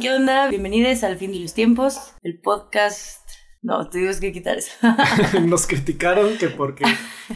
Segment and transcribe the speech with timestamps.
[0.00, 0.48] ¿Qué onda?
[0.48, 3.28] Bienvenidos al fin de los tiempos, el podcast.
[3.62, 4.70] No, tuvimos que quitar eso.
[5.46, 6.84] Nos criticaron que porque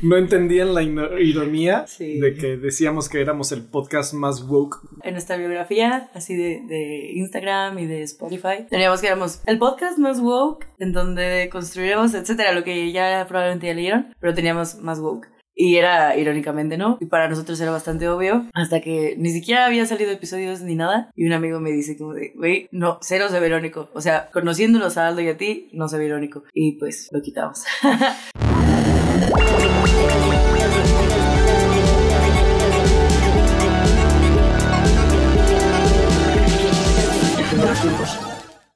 [0.02, 2.19] no entendían la ironía Sí.
[2.19, 4.79] de que decíamos que éramos el podcast más woke.
[5.03, 9.99] en nuestra biografía, así de, de Instagram y de Spotify, teníamos que éramos el podcast
[9.99, 15.01] más woke, en donde construiremos, etcétera, lo que ya probablemente ya leyeron, pero teníamos más
[15.01, 15.28] woke.
[15.54, 16.98] Y era irónicamente, ¿no?
[17.00, 21.10] Y para nosotros era bastante obvio, hasta que ni siquiera había salido episodios ni nada.
[21.14, 23.88] Y un amigo me dice como de, güey, no, cero se ve irónico.
[23.95, 26.42] O sea, conociéndonos a Aldo y a ti, no se ve irónico.
[26.52, 27.64] Y pues lo quitamos.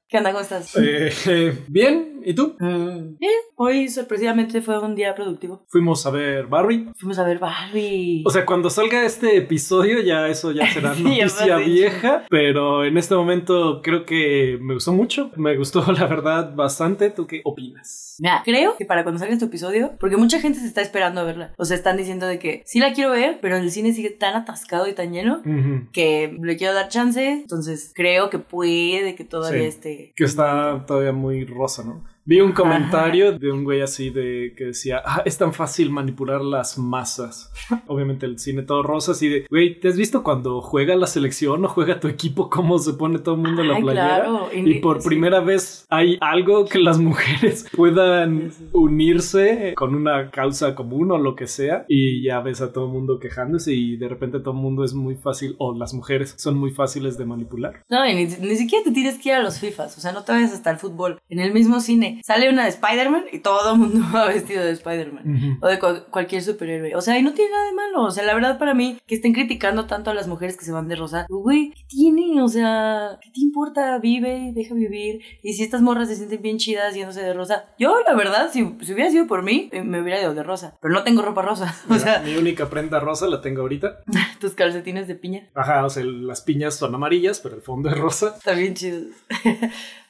[0.08, 0.30] ¿Qué onda?
[0.32, 0.74] ¿Cómo estás?
[0.76, 2.56] Eh, Bien, ¿y tú?
[2.58, 3.32] Mm, bien.
[3.56, 5.64] Hoy sorpresivamente fue un día productivo.
[5.68, 6.90] Fuimos a ver Barbie.
[6.96, 8.22] Fuimos a ver Barbie.
[8.26, 12.98] O sea, cuando salga este episodio ya eso ya será Sí, noticia vieja, pero en
[12.98, 17.10] este momento creo que me gustó mucho, me gustó la verdad bastante.
[17.10, 18.16] ¿Tú qué opinas?
[18.20, 21.24] Mira, creo que para cuando salga este episodio, porque mucha gente se está esperando a
[21.24, 21.54] verla.
[21.56, 24.34] O sea, están diciendo de que sí la quiero ver, pero el cine sigue tan
[24.34, 25.40] atascado y tan lleno
[25.92, 27.30] que le quiero dar chance.
[27.30, 29.66] Entonces creo que puede que todavía Sí.
[29.68, 30.12] esté.
[30.16, 32.04] Que está todavía muy rosa, ¿no?
[32.28, 36.42] Vi un comentario de un güey así de que decía, ah, es tan fácil manipular
[36.42, 37.50] las masas.
[37.86, 41.64] Obviamente el cine todo rosa, así de, güey, ¿te has visto cuando juega la selección
[41.64, 44.16] o juega tu equipo cómo se pone todo el mundo en la Ay, playera?
[44.16, 44.50] claro.
[44.52, 45.08] Y por sí.
[45.08, 51.34] primera vez hay algo que las mujeres puedan unirse con una causa común o lo
[51.34, 51.86] que sea.
[51.88, 54.92] Y ya ves a todo el mundo quejándose y de repente todo el mundo es
[54.92, 57.84] muy fácil, o las mujeres son muy fáciles de manipular.
[57.88, 60.24] No, y ni, ni siquiera te tienes que ir a los FIFAs, o sea, no
[60.24, 61.18] te vayas hasta el fútbol.
[61.30, 64.72] En el mismo cine sale una de Spider-Man y todo el mundo va vestido de
[64.72, 65.58] Spider-Man.
[65.60, 66.94] O de cual- cualquier superhéroe.
[66.94, 68.02] O sea, y no tiene nada de malo.
[68.04, 70.72] O sea, la verdad para mí, que estén criticando tanto a las mujeres que se
[70.72, 71.26] van de rosa.
[71.28, 72.42] Güey, ¿qué tiene?
[72.42, 73.98] O sea, ¿qué te importa?
[73.98, 75.20] Vive, deja vivir.
[75.42, 77.66] Y si estas morras se sienten bien chidas yéndose de rosa.
[77.78, 80.76] Yo, la verdad, si, si hubiera sido por mí, eh, me hubiera ido de rosa.
[80.80, 81.74] Pero no tengo ropa rosa.
[81.90, 84.00] O sea, mi única prenda rosa la tengo ahorita.
[84.40, 85.48] tus calcetines de piña.
[85.54, 88.34] Ajá, o sea, las piñas son amarillas, pero el fondo es rosa.
[88.36, 89.04] Están bien chidos.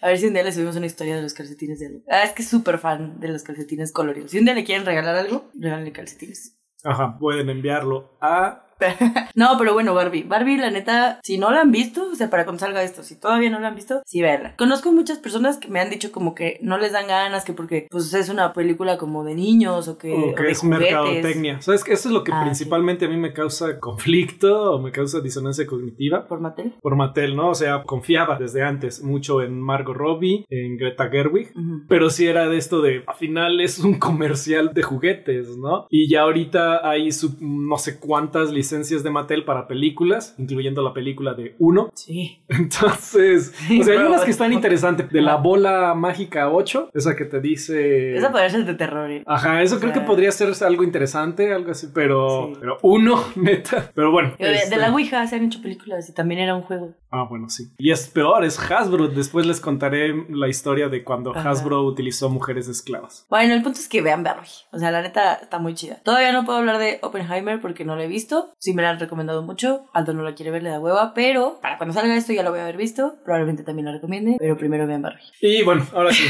[0.00, 2.00] A ver si un día le subimos una historia de los calcetines de algo.
[2.08, 4.30] Ah, es que es súper fan de los calcetines coloridos.
[4.30, 6.56] Si un día le quieren regalar algo, regálenle calcetines.
[6.84, 8.67] Ajá, pueden enviarlo a...
[9.34, 10.24] No, pero bueno, Barbie.
[10.24, 13.14] Barbie, la neta, si no la han visto, o sea, para cuando salga esto, si
[13.20, 14.54] todavía no la han visto, sí verla.
[14.56, 17.86] Conozco muchas personas que me han dicho como que no les dan ganas, que porque
[17.90, 20.80] pues es una película como de niños o que, o o que de es juguetes.
[20.92, 21.60] mercadotecnia.
[21.60, 21.84] ¿Sabes?
[21.84, 25.20] que Eso es lo que Ah, principalmente a mí me causa conflicto o me causa
[25.20, 26.26] disonancia cognitiva.
[26.26, 26.74] Por Mattel.
[26.80, 27.50] Por Mattel, ¿no?
[27.50, 31.52] O sea, confiaba desde antes mucho en Margot Robbie, en Greta Gerwig.
[31.88, 35.86] Pero sí era de esto de, al final es un comercial de juguetes, ¿no?
[35.90, 40.92] Y ya ahorita hay su- no sé cuántas licencias de Mattel para películas, incluyendo la
[40.92, 41.90] película de Uno.
[41.98, 42.40] Sí.
[42.48, 45.10] Entonces, Sí, o sea, hay unas que están interesantes.
[45.10, 48.16] De la bola mágica 8, esa que te dice...
[48.16, 49.10] Esa podría ser de terror.
[49.10, 49.22] ¿eh?
[49.26, 52.58] Ajá, eso O creo que podría ser algo interesante, algo así, pero, Sí.
[52.60, 53.90] pero uno, neta.
[53.94, 54.34] Pero bueno.
[54.38, 56.94] De, de este- la Ouija se han hecho películas y también era un juego.
[57.10, 57.70] Ah, bueno, sí.
[57.78, 59.08] Y es peor, es Hasbro.
[59.08, 61.50] Después les contaré la historia de cuando Ajá.
[61.50, 63.26] Hasbro utilizó mujeres esclavas.
[63.30, 64.48] Bueno, el punto es que vean Barbie.
[64.72, 66.00] O sea, la neta está muy chida.
[66.04, 68.52] Todavía no puedo hablar de Oppenheimer porque no la he visto.
[68.60, 69.86] Sí me la han recomendado mucho.
[69.92, 71.14] Aldo no la quiere ver, le da hueva.
[71.14, 73.16] Pero para cuando salga esto ya lo voy a haber visto.
[73.24, 74.36] Probablemente también la recomiende.
[74.38, 75.22] Pero primero vean Barbie.
[75.40, 76.24] Y bueno, ahora sí,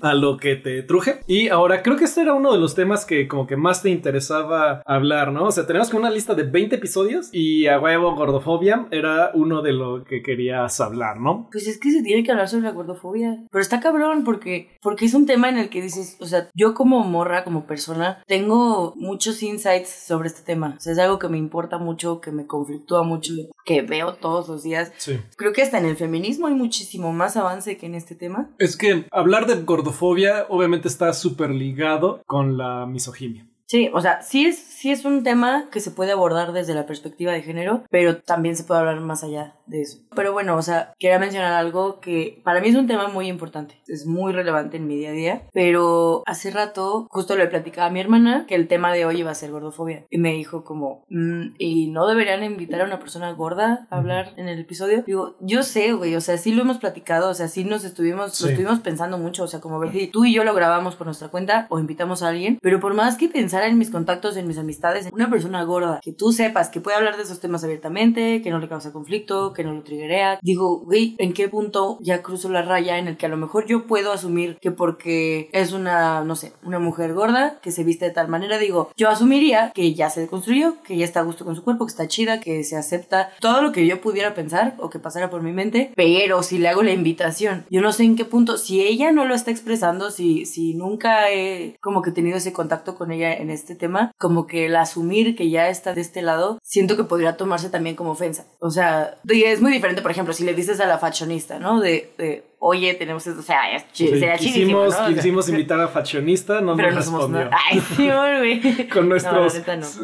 [0.00, 1.20] a lo que te truje.
[1.26, 3.90] Y ahora creo que este era uno de los temas que como que más te
[3.90, 5.46] interesaba hablar, ¿no?
[5.46, 9.62] O sea, tenemos como una lista de 20 episodios y a huevo gordofobia era uno
[9.62, 11.48] de lo que querías hablar, ¿no?
[11.50, 13.44] Pues es que se tiene que hablar sobre la gordofobia.
[13.50, 16.74] Pero está cabrón porque, porque es un tema en el que dices, o sea, yo
[16.74, 20.74] como morra, como persona, tengo muchos insights sobre este tema.
[20.76, 23.32] O sea, es algo que me importa mucho, que me conflictúa mucho,
[23.64, 24.92] que veo todos los días.
[24.96, 25.20] Sí.
[25.36, 28.50] Creo que hasta en el feminismo hay muchísimo más avance que en este tema.
[28.58, 33.46] Es que hablar de gordofobia obviamente está súper ligado con la misoginia.
[33.66, 36.86] Sí, o sea, sí es, sí es un tema que se puede abordar desde la
[36.86, 39.98] perspectiva de género, pero también se puede hablar más allá de eso.
[40.14, 43.80] Pero bueno, o sea, quería mencionar algo que para mí es un tema muy importante,
[43.88, 47.90] es muy relevante en mi día a día, pero hace rato justo le platicaba a
[47.90, 51.04] mi hermana que el tema de hoy iba a ser gordofobia y me dijo como,
[51.08, 55.02] "Mm, ¿y no deberían invitar a una persona gorda a hablar en el episodio?
[55.06, 58.34] Digo, yo sé, güey, o sea, sí lo hemos platicado, o sea, sí nos estuvimos,
[58.34, 58.44] Sí.
[58.44, 61.06] lo estuvimos pensando mucho, o sea, como ver si tú y yo lo grabamos por
[61.06, 64.46] nuestra cuenta o invitamos a alguien, pero por más que pensar en mis contactos, en
[64.46, 67.64] mis amistades, en una persona gorda, que tú sepas que puede hablar de esos temas
[67.64, 70.38] abiertamente, que no le causa conflicto, que no lo triguea.
[70.42, 73.66] Digo, güey, ¿en qué punto ya cruzo la raya en el que a lo mejor
[73.66, 78.04] yo puedo asumir que porque es una, no sé, una mujer gorda que se viste
[78.06, 81.44] de tal manera, digo, yo asumiría que ya se deconstruyó, que ya está a gusto
[81.44, 84.76] con su cuerpo, que está chida, que se acepta todo lo que yo pudiera pensar
[84.78, 88.04] o que pasara por mi mente, pero si le hago la invitación, yo no sé
[88.04, 92.10] en qué punto, si ella no lo está expresando, si, si nunca he como que
[92.10, 95.94] tenido ese contacto con ella en este tema, como que el asumir que ya está
[95.94, 98.46] de este lado, siento que podría tomarse también como ofensa.
[98.58, 99.18] O sea,
[99.52, 101.80] es muy diferente, por ejemplo, si le dices a la fashionista, ¿no?
[101.80, 105.14] De, de oye, tenemos esto, o sea, es ch sería quisimos, ¿no?
[105.14, 107.50] quisimos invitar a fashionista, no nos respondió.
[107.52, 108.08] Ay, sí,
[108.38, 108.88] güey.
[108.88, 109.60] Con nuestros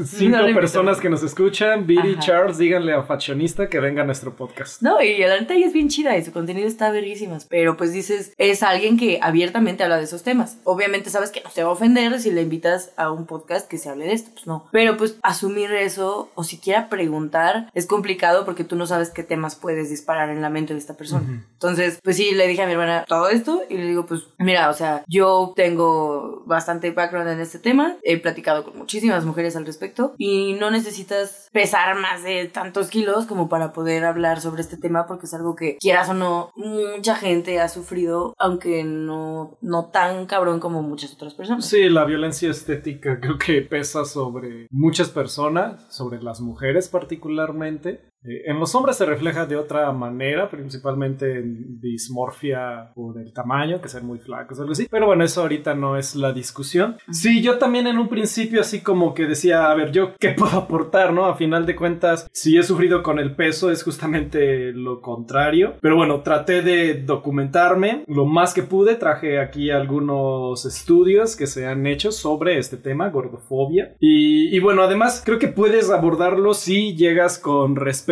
[0.06, 4.82] cinco personas que nos escuchan, Billy, Charles, díganle a fashionista que venga a nuestro podcast.
[4.82, 8.32] No, y la neta es bien chida y su contenido está verguísimas, pero pues dices,
[8.38, 10.58] es alguien que abiertamente habla de esos temas.
[10.64, 13.78] Obviamente sabes que no se va a ofender si le invitas a un podcast que
[13.78, 14.66] se hable de esto, pues no.
[14.72, 19.56] Pero pues asumir eso o siquiera preguntar es complicado porque tú no sabes qué temas
[19.56, 21.44] puedes disparar en la mente de esta persona.
[21.52, 24.70] Entonces, pues sí, le dije a mi hermana todo esto y le digo, pues mira,
[24.70, 29.66] o sea, yo tengo bastante background en este tema, he platicado con muchísimas mujeres al
[29.66, 34.76] respecto y no necesitas pesar más de tantos kilos como para poder hablar sobre este
[34.76, 39.86] tema porque es algo que quieras o no, mucha gente ha sufrido, aunque no, no
[39.86, 41.66] tan cabrón como muchas otras personas.
[41.66, 48.09] Sí, la violencia estética creo que pesa sobre muchas personas, sobre las mujeres particularmente.
[48.22, 53.80] Eh, en los hombres se refleja de otra manera, principalmente en dismorfia por el tamaño,
[53.80, 54.86] que ser muy flacos o algo así.
[54.90, 56.96] Pero bueno, eso ahorita no es la discusión.
[57.10, 60.58] Sí, yo también en un principio así como que decía, a ver, yo qué puedo
[60.58, 61.26] aportar, ¿no?
[61.26, 65.74] A final de cuentas, si he sufrido con el peso es justamente lo contrario.
[65.80, 68.96] Pero bueno, traté de documentarme lo más que pude.
[68.96, 73.94] Traje aquí algunos estudios que se han hecho sobre este tema, gordofobia.
[73.98, 78.09] Y, y bueno, además creo que puedes abordarlo si llegas con respeto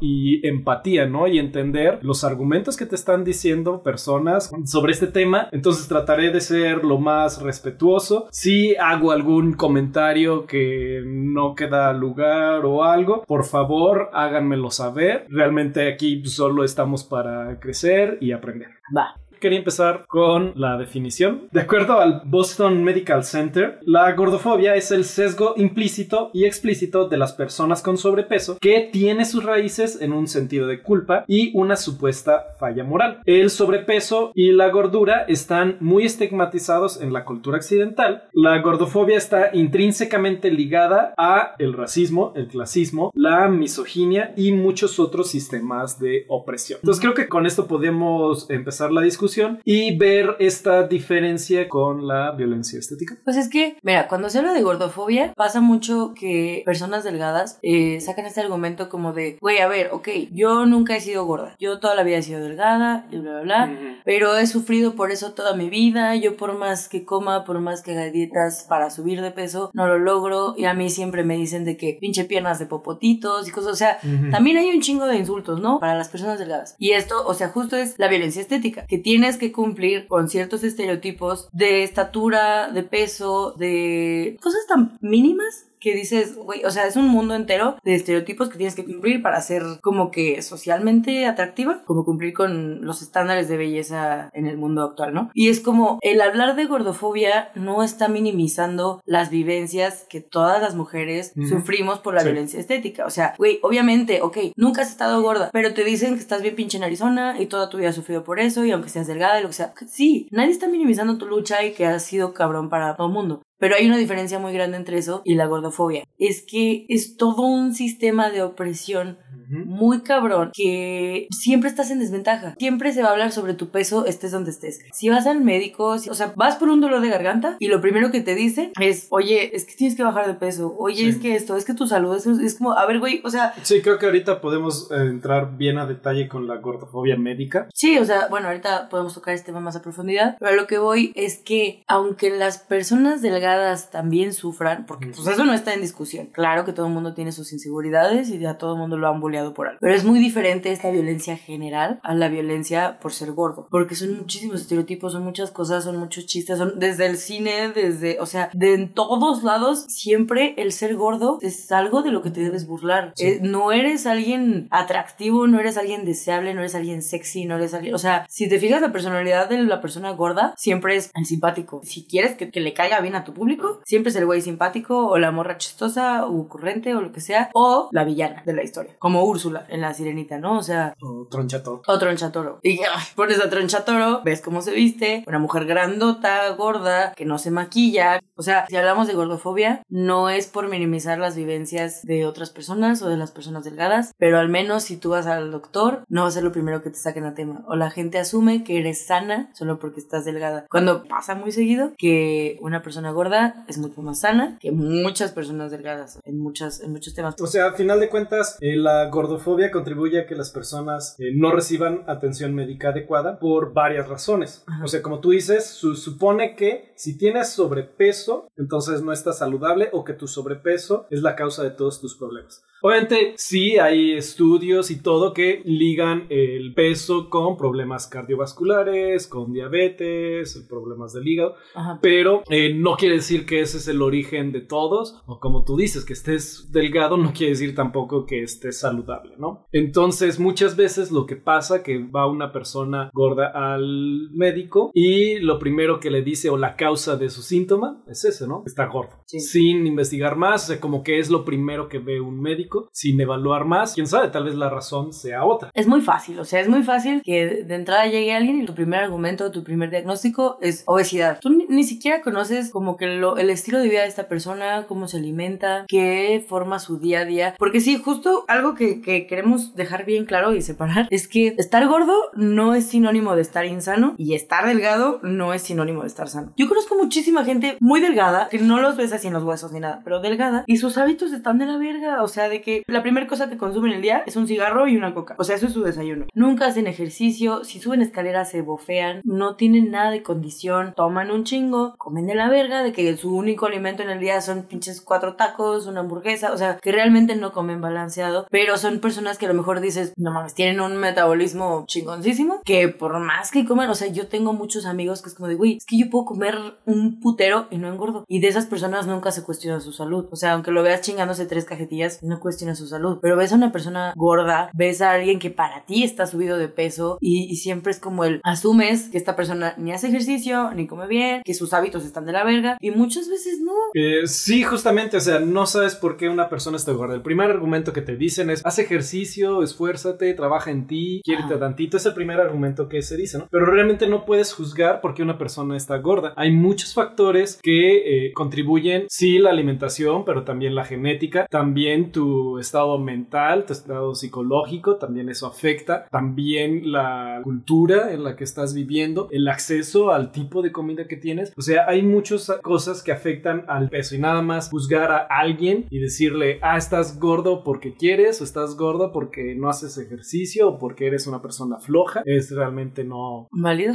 [0.00, 1.26] y empatía, ¿no?
[1.26, 5.48] Y entender los argumentos que te están diciendo personas sobre este tema.
[5.52, 8.28] Entonces trataré de ser lo más respetuoso.
[8.30, 15.26] Si hago algún comentario que no queda lugar o algo, por favor háganmelo saber.
[15.28, 18.68] Realmente aquí solo estamos para crecer y aprender.
[18.96, 21.48] Va quería empezar con la definición.
[21.50, 27.16] De acuerdo al Boston Medical Center, la gordofobia es el sesgo implícito y explícito de
[27.16, 31.74] las personas con sobrepeso que tiene sus raíces en un sentido de culpa y una
[31.74, 33.20] supuesta falla moral.
[33.26, 38.28] El sobrepeso y la gordura están muy estigmatizados en la cultura occidental.
[38.32, 45.30] La gordofobia está intrínsecamente ligada a el racismo, el clasismo, la misoginia y muchos otros
[45.30, 46.78] sistemas de opresión.
[46.80, 49.31] Entonces creo que con esto podemos empezar la discusión
[49.64, 53.16] y ver esta diferencia con la violencia estética?
[53.24, 58.00] Pues es que, mira, cuando se habla de gordofobia, pasa mucho que personas delgadas eh,
[58.00, 61.78] sacan este argumento como de, güey, a ver, ok, yo nunca he sido gorda, yo
[61.78, 65.32] toda la vida he sido delgada y bla, bla, bla, pero he sufrido por eso
[65.32, 69.20] toda mi vida, yo por más que coma, por más que haga dietas para subir
[69.20, 72.58] de peso, no lo logro y a mí siempre me dicen de que pinche piernas
[72.58, 73.98] de popotitos y cosas, o sea,
[74.30, 75.80] también hay un chingo de insultos, ¿no?
[75.80, 76.74] Para las personas delgadas.
[76.78, 80.28] Y esto, o sea, justo es la violencia estética, que tiene tienes que cumplir con
[80.28, 86.86] ciertos estereotipos de estatura, de peso, de cosas tan mínimas que dices, güey, o sea,
[86.86, 91.26] es un mundo entero de estereotipos que tienes que cumplir para ser como que socialmente
[91.26, 95.30] atractiva, como cumplir con los estándares de belleza en el mundo actual, ¿no?
[95.34, 100.74] Y es como el hablar de gordofobia no está minimizando las vivencias que todas las
[100.74, 103.04] mujeres sufrimos por la violencia estética.
[103.04, 106.54] O sea, güey, obviamente, ok, nunca has estado gorda, pero te dicen que estás bien
[106.54, 109.40] pinche en Arizona y toda tu vida has sufrido por eso y aunque seas delgada
[109.40, 112.68] y lo que sea, sí, nadie está minimizando tu lucha y que has sido cabrón
[112.68, 113.42] para todo el mundo.
[113.62, 116.02] Pero hay una diferencia muy grande entre eso y la gordofobia.
[116.18, 122.54] Es que es todo un sistema de opresión muy cabrón que siempre estás en desventaja.
[122.58, 124.80] Siempre se va a hablar sobre tu peso, estés donde estés.
[124.92, 128.10] Si vas al médico, o sea, vas por un dolor de garganta y lo primero
[128.10, 131.34] que te dicen es, oye, es que tienes que bajar de peso, oye, es que
[131.34, 133.54] esto, es que tu salud es, es, como, a ver, güey, o sea...
[133.62, 137.68] Sí, creo que ahorita podemos eh, entrar bien a detalle con la gordofobia médica.
[137.74, 140.66] Sí, o sea, bueno, ahorita podemos tocar este tema más a profundidad, pero a lo
[140.66, 145.74] que voy es que aunque las personas delgadas también sufran, porque pues eso no está
[145.74, 148.96] en discusión, claro que todo el mundo tiene sus inseguridades y a todo el mundo
[148.96, 149.78] lo han boleado por algo.
[149.80, 154.18] Pero es muy diferente esta violencia general a la violencia por ser gordo, porque son
[154.18, 158.50] muchísimos estereotipos, son muchas cosas, son muchos chistes, son desde el cine, desde, o sea,
[158.52, 162.66] de en todos lados, siempre el ser gordo es algo de lo que te debes
[162.66, 163.12] burlar.
[163.18, 167.74] Eh, no eres alguien atractivo, no eres alguien deseable, no eres alguien sexy, no eres
[167.74, 171.26] alguien, o sea, si te fijas la personalidad de la persona gorda, siempre es el
[171.26, 171.80] simpático.
[171.84, 175.06] Si quieres que, que le caiga bien a tu público, siempre es el güey simpático
[175.06, 178.62] o la morra chistosa o ocurrente o lo que sea, o la villana de la
[178.62, 180.58] historia, como Úrsula en La Sirenita, ¿no?
[180.58, 180.94] O sea...
[181.00, 181.82] O Tronchatoro.
[181.86, 182.60] O Tronchatoro.
[182.62, 187.38] Y ay, pones a Tronchatoro, ves cómo se viste, una mujer grandota, gorda, que no
[187.38, 188.20] se maquilla.
[188.36, 193.02] O sea, si hablamos de gordofobia, no es por minimizar las vivencias de otras personas
[193.02, 196.28] o de las personas delgadas, pero al menos si tú vas al doctor, no va
[196.28, 197.64] a ser lo primero que te saquen a tema.
[197.66, 200.66] O la gente asume que eres sana solo porque estás delgada.
[200.70, 205.70] Cuando pasa muy seguido que una persona gorda es mucho más sana que muchas personas
[205.70, 207.34] delgadas en, muchas, en muchos temas.
[207.40, 211.32] O sea, a final de cuentas, eh, la gordofobia contribuye a que las personas eh,
[211.34, 214.64] no reciban atención médica adecuada por varias razones.
[214.82, 220.04] O sea, como tú dices, supone que si tienes sobrepeso, entonces no estás saludable o
[220.04, 222.64] que tu sobrepeso es la causa de todos tus problemas.
[222.84, 230.66] Obviamente sí hay estudios y todo que ligan el peso con problemas cardiovasculares, con diabetes,
[230.68, 231.54] problemas del hígado,
[232.00, 235.76] pero eh, no quiere decir que ese es el origen de todos, o como tú
[235.76, 239.64] dices, que estés delgado no quiere decir tampoco que estés saludable, ¿no?
[239.70, 245.60] Entonces muchas veces lo que pasa que va una persona gorda al médico y lo
[245.60, 248.64] primero que le dice o la causa de su síntoma es ese, ¿no?
[248.66, 249.22] Está gordo.
[249.26, 253.20] Sin investigar más, o sea, como que es lo primero que ve un médico sin
[253.20, 253.94] evaluar más.
[253.94, 255.70] Quién sabe, tal vez la razón sea otra.
[255.74, 258.74] Es muy fácil, o sea, es muy fácil que de entrada llegue alguien y tu
[258.74, 261.38] primer argumento, tu primer diagnóstico es obesidad.
[261.40, 265.18] Tú ni, siquiera conoces como que el estilo de vida de esta persona, cómo se
[265.18, 267.54] alimenta, qué forma su día a día.
[267.58, 271.86] Porque sí, justo algo que, que queremos dejar bien claro y separar es que estar
[271.86, 276.28] gordo no es sinónimo de estar insano y estar delgado no es sinónimo de estar
[276.28, 276.52] sano.
[276.56, 279.80] Yo conozco muchísima gente muy delgada que no los ves así en los huesos ni
[279.80, 283.02] nada, pero delgada y sus hábitos están de la verga, o sea, de que la
[283.02, 285.34] primera cosa que consumen el día es un cigarro y una coca.
[285.38, 286.26] O sea, eso es su desayuno.
[286.34, 291.44] Nunca hacen ejercicio, si suben escaleras se bofean, no tienen nada de condición, toman un
[291.44, 295.00] chingo, comen de la verga, de que su único alimento en el día son pinches
[295.00, 299.46] cuatro tacos, una hamburguesa, o sea, que realmente no comen balanceado, pero son personas que
[299.46, 303.90] a lo mejor dices, no mames, tienen un metabolismo chingoncísimo, que por más que coman,
[303.90, 306.24] o sea, yo tengo muchos amigos que es como de, güey, es que yo puedo
[306.24, 308.24] comer un putero y no engordo.
[308.28, 310.28] Y de esas personas nunca se cuestiona su salud.
[310.30, 313.18] O sea, aunque lo veas chingándose tres cajetillas, no cuestiona cuestiona su salud.
[313.22, 316.68] Pero ves a una persona gorda, ves a alguien que para ti está subido de
[316.68, 321.06] peso y, siempre es como el asumes que esta persona ni hace ejercicio, ni come
[321.06, 323.72] bien, que sus hábitos están de la verga y muchas veces no.
[323.94, 327.14] Eh, sí, justamente, o sea, no sabes por qué una persona está gorda.
[327.14, 331.96] El primer argumento que te dicen es haz ejercicio, esfuérzate, trabaja en ti, quiérete tantito.
[331.96, 333.48] Es el primer argumento que se dice, ¿no?
[333.50, 336.32] Pero realmente no puedes juzgar por qué una persona está gorda.
[336.36, 342.31] Hay muchos factores que eh, contribuyen, sí, la alimentación, pero también la genética, también tu
[342.58, 348.74] estado mental, tu estado psicológico, también eso afecta, también la cultura en la que estás
[348.74, 353.12] viviendo, el acceso al tipo de comida que tienes, o sea, hay muchas cosas que
[353.12, 357.94] afectan al peso y nada más juzgar a alguien y decirle, ah, estás gordo porque
[357.94, 362.50] quieres o estás gordo porque no haces ejercicio o porque eres una persona floja, es
[362.50, 363.48] realmente no...
[363.50, 363.94] Válido.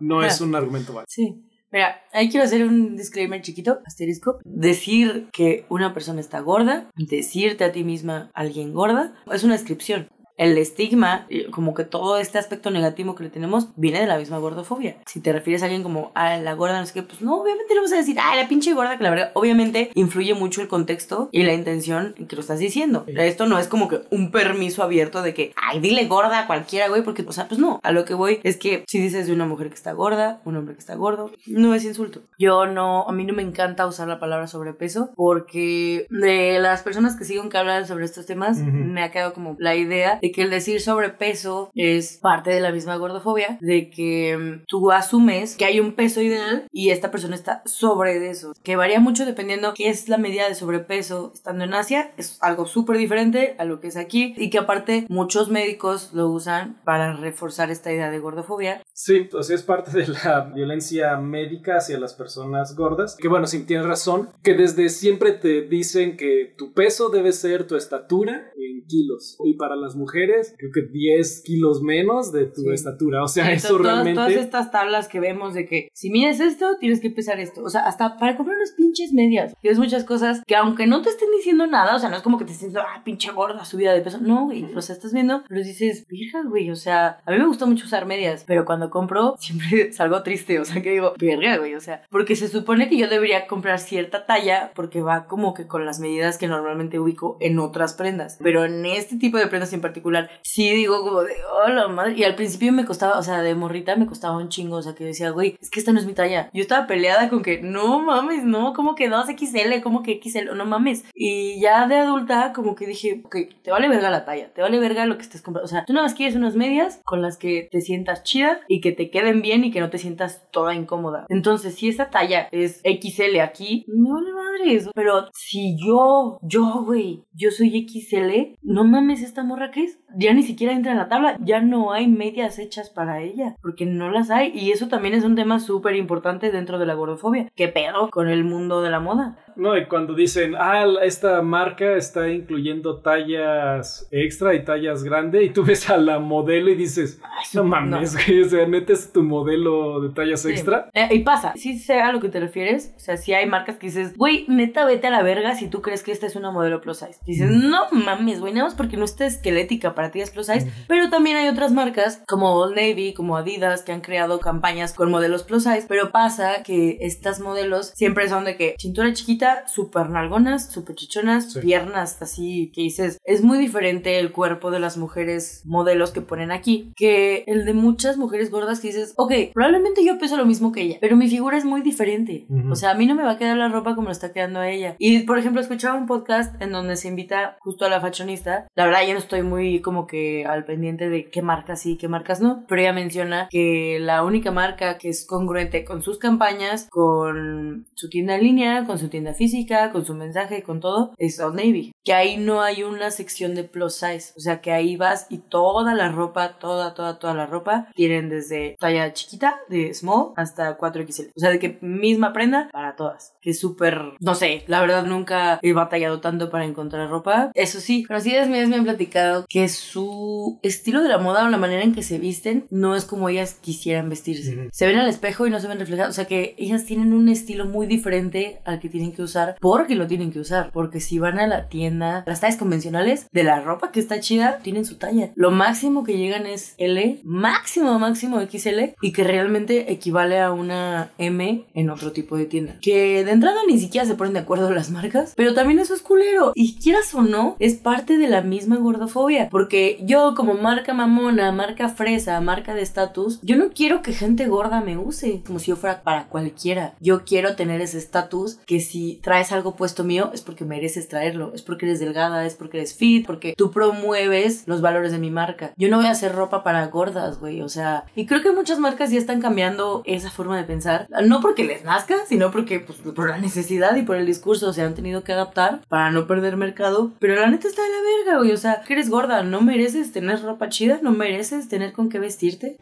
[0.00, 1.06] no es un argumento válido.
[1.08, 1.42] Sí.
[1.72, 4.38] Mira, ahí quiero hacer un disclaimer chiquito, asterisco.
[4.44, 10.08] Decir que una persona está gorda, decirte a ti misma alguien gorda, es una descripción
[10.36, 14.38] el estigma, como que todo este aspecto negativo que le tenemos, viene de la misma
[14.38, 14.96] gordofobia.
[15.06, 17.74] Si te refieres a alguien como, a la gorda, no sé qué, pues no, obviamente
[17.74, 20.68] le vamos a decir, ah, la pinche gorda, que la verdad, obviamente influye mucho el
[20.68, 23.04] contexto y la intención en que lo estás diciendo.
[23.06, 26.88] Esto no es como que un permiso abierto de que, ay, dile gorda a cualquiera,
[26.88, 27.80] güey, porque, o sea, pues no.
[27.82, 30.56] A lo que voy es que si dices de una mujer que está gorda, un
[30.56, 32.20] hombre que está gordo, no es insulto.
[32.38, 37.16] Yo no, a mí no me encanta usar la palabra sobrepeso porque de las personas
[37.16, 40.42] que sigo que hablan sobre estos temas, me ha quedado como la idea de que
[40.42, 45.64] el decir sobrepeso es parte de la misma gordofobia, de que mm, tú asumes que
[45.64, 49.74] hay un peso ideal y esta persona está sobre de eso, que varía mucho dependiendo
[49.74, 51.32] qué es la medida de sobrepeso.
[51.34, 55.06] Estando en Asia, es algo súper diferente a lo que es aquí y que aparte
[55.08, 58.80] muchos médicos lo usan para reforzar esta idea de gordofobia.
[58.92, 63.64] Sí, pues es parte de la violencia médica hacia las personas gordas, que bueno, sí
[63.64, 68.86] tienes razón, que desde siempre te dicen que tu peso debe ser tu estatura en
[68.86, 73.22] kilos y para las mujeres creo que 10 kilos menos de tu estatura.
[73.22, 74.14] O sea, eso realmente.
[74.14, 77.62] Todas estas tablas que vemos de que si mides esto, tienes que pesar esto.
[77.62, 79.54] O sea, hasta para comprar unas pinches medias.
[79.60, 82.38] Tienes muchas cosas que, aunque no te estén diciendo nada, o sea, no es como
[82.38, 84.18] que te estés diciendo, ah, pinche gorda, subida de peso.
[84.20, 84.64] No, güey.
[84.74, 86.70] O sea, estás viendo, pero dices, verga, güey.
[86.70, 90.60] O sea, a mí me gusta mucho usar medias, pero cuando compro, siempre salgo triste.
[90.60, 91.74] O sea, que digo, verga, güey.
[91.74, 95.66] O sea, porque se supone que yo debería comprar cierta talla porque va como que
[95.66, 98.38] con las medidas que normalmente ubico en otras prendas.
[98.42, 100.01] Pero en este tipo de prendas en particular,
[100.42, 102.14] sí digo como de, oh la madre.
[102.16, 104.94] Y al principio me costaba, o sea, de morrita me costaba un chingo, o sea,
[104.94, 106.50] que decía, güey, es que esta no es mi talla.
[106.52, 110.64] Yo estaba peleada con que, no mames, no, como que 2XL, como que XL, no
[110.64, 111.04] mames.
[111.14, 114.78] Y ya de adulta, como que dije, ok, te vale verga la talla, te vale
[114.78, 115.66] verga lo que estés comprando.
[115.66, 118.80] O sea, tú nada más quieres unas medias con las que te sientas chida y
[118.80, 121.26] que te queden bien y que no te sientas toda incómoda.
[121.28, 124.90] Entonces, si esa talla es XL aquí, no vale madre eso.
[124.94, 130.34] Pero si yo, yo, güey, yo soy XL, no mames, esta morra que es, ya
[130.34, 134.10] ni siquiera entra en la tabla, ya no hay medias hechas para ella, porque no
[134.10, 134.50] las hay.
[134.54, 137.50] Y eso también es un tema súper importante dentro de la gordofobia.
[137.54, 139.38] ¿Qué pedo con el mundo de la moda?
[139.56, 145.50] No, y cuando dicen, ah, esta marca está incluyendo tallas extra y tallas grande, y
[145.50, 147.20] tú ves a la modelo y dices,
[147.54, 150.88] no mames, o sea, neta es tu modelo de tallas extra.
[150.94, 153.76] Eh, y pasa, sí sé a lo que te refieres, o sea, si hay marcas
[153.76, 156.50] que dices, güey, neta, vete a la verga si tú crees que esta es una
[156.50, 157.18] modelo plus size.
[157.26, 160.70] Dices, no mames, güey, nada más porque no está esquelética para ti es plus size,
[160.88, 165.10] pero también hay otras marcas como Old Navy, como Adidas, que han creado campañas con
[165.10, 170.10] modelos plus size, pero pasa que estas modelos siempre son de que cintura chiquita, súper
[170.10, 175.62] nalgonas, súper chichonas, piernas así, que dices, es muy diferente el cuerpo de las mujeres
[175.64, 180.18] modelos que ponen aquí que el de muchas mujeres gordas que dices, ok, probablemente yo
[180.18, 182.46] peso lo mismo que ella, pero mi figura es muy diferente.
[182.70, 184.60] O sea, a mí no me va a quedar la ropa como lo está quedando
[184.60, 184.96] a ella.
[184.98, 188.66] Y, por ejemplo, escuchaba un podcast en donde se invita justo a la fashionista.
[188.74, 192.08] La verdad, yo no estoy muy como que al pendiente de qué marcas sí qué
[192.08, 196.88] marcas no, pero ella menciona que la única marca que es congruente con sus campañas,
[196.90, 201.40] con su tienda en línea, con su tienda física, con su mensaje, con todo, es
[201.40, 201.92] Old Navy.
[202.04, 204.32] Que ahí no hay una sección de plus size.
[204.36, 208.28] O sea, que ahí vas y toda la ropa, toda, toda, toda la ropa, tienen
[208.28, 211.30] desde talla chiquita, de small, hasta 4XL.
[211.34, 213.34] O sea, de que misma prenda para todas.
[213.40, 217.50] Que es súper, no sé, la verdad nunca he batallado tanto para encontrar ropa.
[217.54, 221.58] Eso sí, conocidas mías me han platicado que su estilo de la moda o la
[221.58, 224.68] manera en que se visten no es como ellas quisieran vestirse.
[224.72, 226.10] Se ven al espejo y no se ven reflejadas.
[226.10, 229.94] O sea que ellas tienen un estilo muy diferente al que tienen que usar porque
[229.94, 230.70] lo tienen que usar.
[230.72, 234.58] Porque si van a la tienda, las tallas convencionales de la ropa que está chida,
[234.58, 235.30] tienen su talla.
[235.34, 241.10] Lo máximo que llegan es L, máximo, máximo XL y que realmente equivale a una
[241.18, 242.76] M en otro tipo de tienda.
[242.80, 246.02] Que de entrada ni siquiera se ponen de acuerdo las marcas, pero también eso es
[246.02, 246.52] culero.
[246.54, 249.48] Y quieras o no, es parte de la misma gordofobia.
[249.50, 254.46] Porque yo como marca mamona, marca fresa, marca de estatus, yo no quiero que gente
[254.46, 256.94] gorda me use como si yo fuera para cualquiera.
[257.00, 261.52] Yo quiero tener ese estatus que si traes algo puesto mío es porque mereces traerlo,
[261.54, 265.30] es porque eres delgada, es porque eres fit, porque tú promueves los valores de mi
[265.30, 265.72] marca.
[265.76, 268.78] Yo no voy a hacer ropa para gordas, güey, o sea, y creo que muchas
[268.78, 272.98] marcas ya están cambiando esa forma de pensar, no porque les nazca, sino porque pues,
[272.98, 276.56] por la necesidad y por el discurso se han tenido que adaptar para no perder
[276.56, 279.60] mercado, pero la neta está de la verga, güey, o sea, que eres gorda, no
[279.60, 282.76] mereces tener ropa chida, no mereces tener con qué vestirte.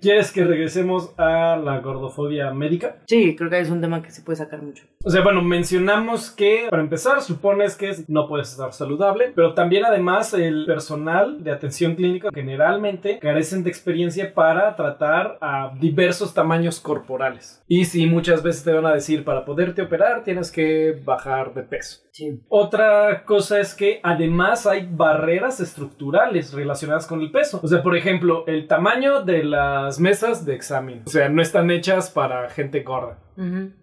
[0.00, 2.96] ¿Quieres que regresemos a la gordofobia médica?
[3.06, 4.84] Sí, creo que es un tema que se puede sacar mucho.
[5.04, 9.84] O sea, bueno, mencionamos que para empezar supones que no puedes estar saludable, pero también
[9.84, 16.80] además el personal de atención clínica generalmente carecen de experiencia para tratar a diversos tamaños
[16.80, 17.62] corporales.
[17.68, 21.62] Y sí, muchas veces te van a decir para poderte operar tienes que bajar de
[21.62, 22.00] peso.
[22.48, 27.60] Otra cosa es que además hay barreras estructurales relacionadas con el peso.
[27.62, 31.02] O sea, por ejemplo, el tamaño de las mesas de examen.
[31.06, 33.18] O sea, no están hechas para gente gorda.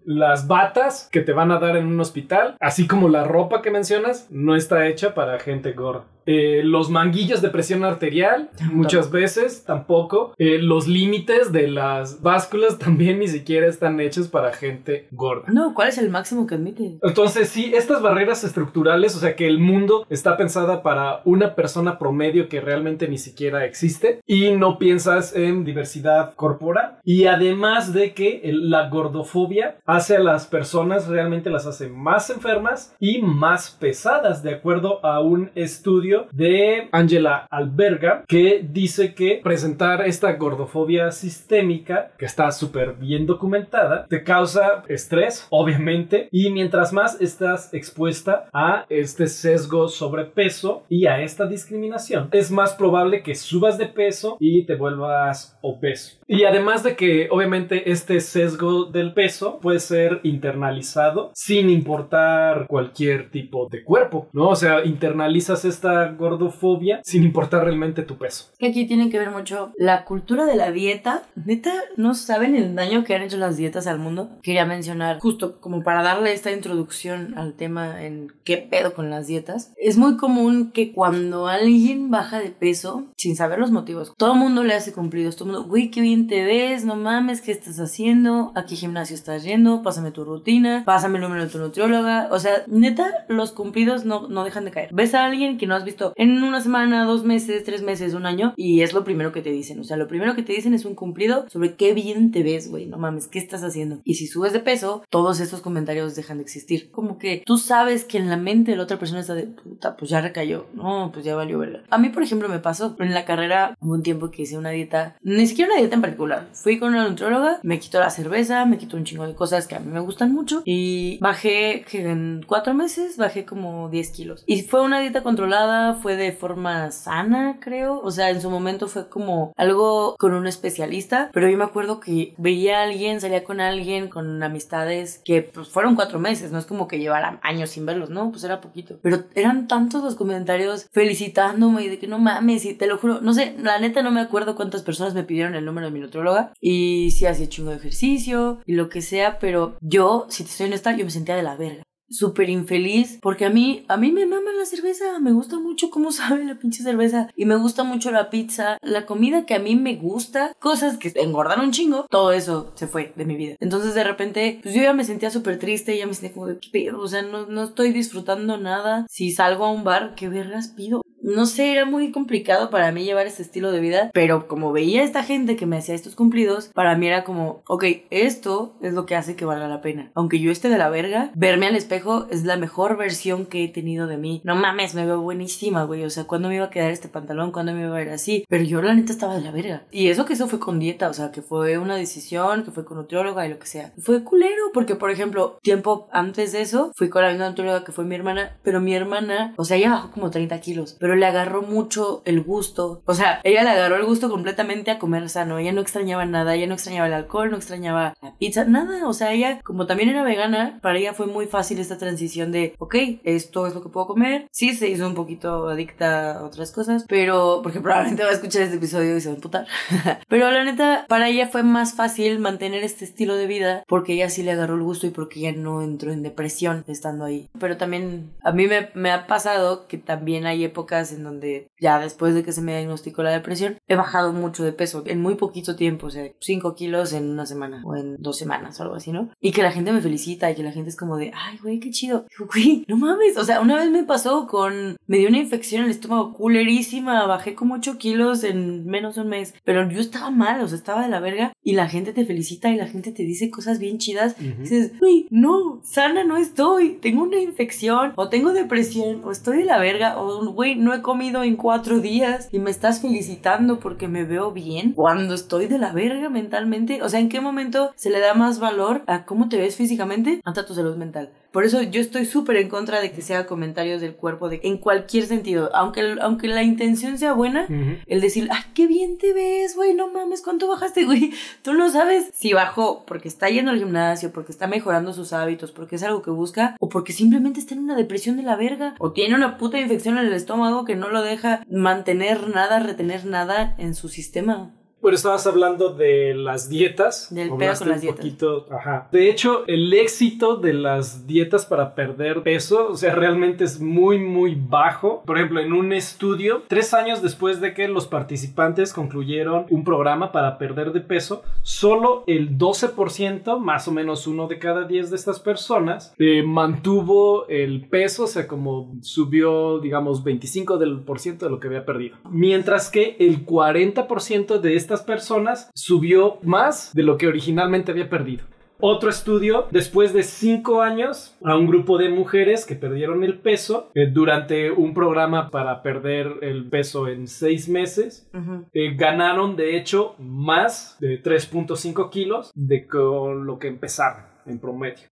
[0.06, 3.72] Las batas que te van a dar en un hospital, así como la ropa que
[3.72, 6.06] mencionas, no está hecha para gente gorda.
[6.28, 10.34] Eh, los manguillos de presión arterial, muchas veces tampoco.
[10.38, 15.46] Eh, los límites de las básculas también ni siquiera están hechos para gente gorda.
[15.48, 17.00] No, ¿cuál es el máximo que admite?
[17.02, 21.98] Entonces, sí, estas barreras estructurales, o sea que el mundo está pensada para una persona
[21.98, 26.98] promedio que realmente ni siquiera existe y no piensas en diversidad corporal.
[27.06, 29.46] Y además de que la gordofobia
[29.86, 35.21] hace a las personas, realmente las hace más enfermas y más pesadas, de acuerdo a
[35.21, 42.93] un estudio de Angela Alberga, que dice que presentar esta gordofobia sistémica, que está súper
[42.93, 50.83] bien documentada, te causa estrés, obviamente, y mientras más estás expuesta a este sesgo sobrepeso
[50.89, 56.17] y a esta discriminación, es más probable que subas de peso y te vuelvas obeso.
[56.27, 63.30] Y además de que, obviamente, este sesgo del peso puede ser internalizado sin importar cualquier
[63.32, 64.50] tipo de cuerpo, ¿no?
[64.50, 68.52] O sea, internalizas esta gordofobia sin importar realmente tu peso.
[68.62, 71.23] Aquí tiene que ver mucho la cultura de la dieta.
[71.36, 74.30] Neta, no saben el daño que han hecho las dietas al mundo.
[74.41, 79.28] Quería mencionar, justo como para darle esta introducción al tema en qué pedo con las
[79.28, 79.73] dietas.
[79.78, 84.39] Es muy común que cuando alguien baja de peso, sin saber los motivos, todo el
[84.39, 85.36] mundo le hace cumplidos.
[85.36, 88.52] Todo el mundo, güey, qué bien te ves, no mames, ¿qué estás haciendo?
[88.56, 89.82] ¿A qué gimnasio estás yendo?
[89.84, 92.30] Pásame tu rutina, pásame el número de tu nutrióloga.
[92.32, 94.89] O sea, neta, los cumplidos no, no dejan de caer.
[94.93, 98.25] Ves a alguien que no has visto en una semana, dos meses, tres meses, un
[98.25, 99.80] año, y es lo primero que te dicen.
[99.80, 102.69] O sea, lo primero que te dicen es un cumplido sobre qué bien te ves,
[102.69, 102.86] güey.
[102.86, 103.99] No mames, ¿qué estás haciendo?
[104.03, 106.91] Y si subes de peso, todos estos comentarios dejan de existir.
[106.91, 109.95] Como que tú sabes que en la mente de la otra persona está de puta,
[109.97, 110.67] pues ya recayó.
[110.73, 111.84] No, pues ya valió verga.
[111.89, 114.69] A mí, por ejemplo, me pasó en la carrera, hubo un tiempo que hice una
[114.69, 116.47] dieta, ni siquiera una dieta en particular.
[116.53, 119.76] Fui con una nutróloga, me quitó la cerveza, me quitó un chingo de cosas que
[119.76, 124.43] a mí me gustan mucho y bajé que en cuatro meses, bajé como 10 kilos.
[124.46, 128.00] Y fue una dieta controlada, fue de forma sana, creo.
[128.02, 132.00] O sea, en su momento fue como algo con un especialista, pero yo me acuerdo
[132.00, 136.60] que veía a alguien, salía con alguien, con amistades que pues fueron cuatro meses, no
[136.60, 139.00] es como que llevara años sin verlos, no, pues era poquito.
[139.02, 143.22] Pero eran tantos los comentarios felicitándome y de que no mames, y te lo juro,
[143.22, 146.00] no sé, la neta no me acuerdo cuántas personas me pidieron el número de mi
[146.00, 150.49] nutróloga y si hacía chingo de ejercicio y lo que sea, pero yo, si te
[150.49, 151.83] estoy honesta, yo me sentía de la verga.
[152.10, 156.12] Súper infeliz porque a mí a mí me mama la cerveza me gusta mucho cómo
[156.13, 159.75] sabe la pinche cerveza y me gusta mucho la pizza la comida que a mí
[159.75, 163.57] me gusta cosas que engordan un chingo todo eso se fue de mi vida.
[163.60, 166.60] Entonces de repente pues yo ya me sentía súper triste ya me sentía como de
[166.60, 169.05] qué pedo o sea no, no estoy disfrutando nada.
[169.10, 173.03] Si salgo a un bar qué vergas pido no sé, era muy complicado para mí
[173.03, 176.15] llevar este estilo de vida, pero como veía a esta gente que me hacía estos
[176.15, 180.12] cumplidos, para mí era como, ok, esto es lo que hace que valga la pena.
[180.13, 183.67] Aunque yo esté de la verga, verme al espejo es la mejor versión que he
[183.67, 184.41] tenido de mí.
[184.43, 186.03] No mames, me veo buenísima, güey.
[186.03, 187.51] O sea, ¿cuándo me iba a quedar este pantalón?
[187.51, 188.45] ¿Cuándo me iba a ver así?
[188.47, 189.84] Pero yo la neta estaba de la verga.
[189.91, 192.86] Y eso que eso fue con dieta, o sea, que fue una decisión, que fue
[192.86, 193.93] con nutrióloga y lo que sea.
[193.97, 197.91] Fue culero, porque por ejemplo, tiempo antes de eso, fui con la misma nutrióloga que
[197.91, 201.26] fue mi hermana, pero mi hermana, o sea, ella bajó como 30 kilos, pero le
[201.26, 203.02] agarró mucho el gusto.
[203.06, 205.58] O sea, ella le agarró el gusto completamente a comer sano.
[205.58, 209.08] Ella no extrañaba nada, ella no extrañaba el alcohol, no extrañaba la pizza, nada.
[209.08, 212.76] O sea, ella, como también era vegana, para ella fue muy fácil esta transición de,
[212.80, 214.48] ok, esto es lo que puedo comer.
[214.52, 218.63] Sí, se hizo un poquito adicta a otras cosas, pero, porque probablemente va a escuchar
[218.63, 219.67] este episodio y se va a emputar.
[220.28, 224.30] pero la neta, para ella fue más fácil mantener este estilo de vida porque ella
[224.30, 227.50] sí le agarró el gusto y porque ella no entró en depresión estando ahí.
[227.60, 231.99] Pero también a mí me, me ha pasado que también hay épocas en donde ya
[231.99, 235.36] después de que se me diagnosticó la depresión, he bajado mucho de peso en muy
[235.36, 238.95] poquito tiempo, o sea, 5 kilos en una semana o en dos semanas o algo
[238.95, 239.29] así, ¿no?
[239.39, 241.79] Y que la gente me felicita y que la gente es como de, ay, güey,
[241.79, 242.25] qué chido.
[242.29, 245.81] Digo, güey, no mames, o sea, una vez me pasó con, me dio una infección
[245.81, 249.99] en el estómago culerísima, bajé como 8 kilos en menos de un mes, pero yo
[249.99, 252.88] estaba mal, o sea, estaba de la verga y la gente te felicita y la
[252.88, 254.36] gente te dice cosas bien chidas.
[254.38, 259.65] dices, güey, no, sana no estoy, tengo una infección o tengo depresión o estoy de
[259.65, 264.08] la verga o, güey, no he comido en cuatro días y me estás felicitando porque
[264.08, 267.02] me veo bien cuando estoy de la verga mentalmente.
[267.04, 270.41] O sea, ¿en qué momento se le da más valor a cómo te ves físicamente
[270.43, 271.32] hasta tu salud mental?
[271.58, 274.78] Por eso yo estoy súper en contra de que sea comentarios del cuerpo de, en
[274.78, 275.72] cualquier sentido.
[275.74, 277.65] Aunque, aunque la intención sea buena,
[278.06, 279.96] el decir, ¡ay, qué bien te ves, güey!
[279.96, 281.32] No mames, ¿cuánto bajaste, güey?
[281.63, 285.72] Tú no sabes si bajó porque está yendo al gimnasio, porque está mejorando sus hábitos,
[285.72, 288.93] porque es algo que busca, o porque simplemente está en una depresión de la verga,
[289.00, 293.26] o tiene una puta infección en el estómago que no lo deja mantener nada, retener
[293.26, 294.76] nada en su sistema.
[295.08, 297.34] Pero estabas hablando de las dietas.
[297.34, 298.20] Del pedo con las dietas.
[298.20, 299.08] Poquito, ajá.
[299.10, 304.20] De hecho, el éxito de las dietas para perder peso, o sea, realmente es muy,
[304.20, 305.24] muy bajo.
[305.26, 310.34] Por ejemplo, en un estudio, tres años después de que los participantes concluyeron un programa
[310.34, 315.15] para perder de peso, solo el 12%, más o menos uno de cada diez de
[315.15, 321.46] estas personas, eh, mantuvo el peso, o sea, como subió, digamos, 25% del por ciento
[321.46, 322.17] de lo que había perdido.
[322.30, 328.45] Mientras que el 40% de estas personas subió más de lo que originalmente había perdido.
[328.79, 333.89] Otro estudio, después de cinco años, a un grupo de mujeres que perdieron el peso
[333.95, 338.29] eh, durante un programa para perder el peso en seis meses,
[338.73, 345.07] eh, ganaron de hecho más de 3.5 kilos de con lo que empezaron en promedio.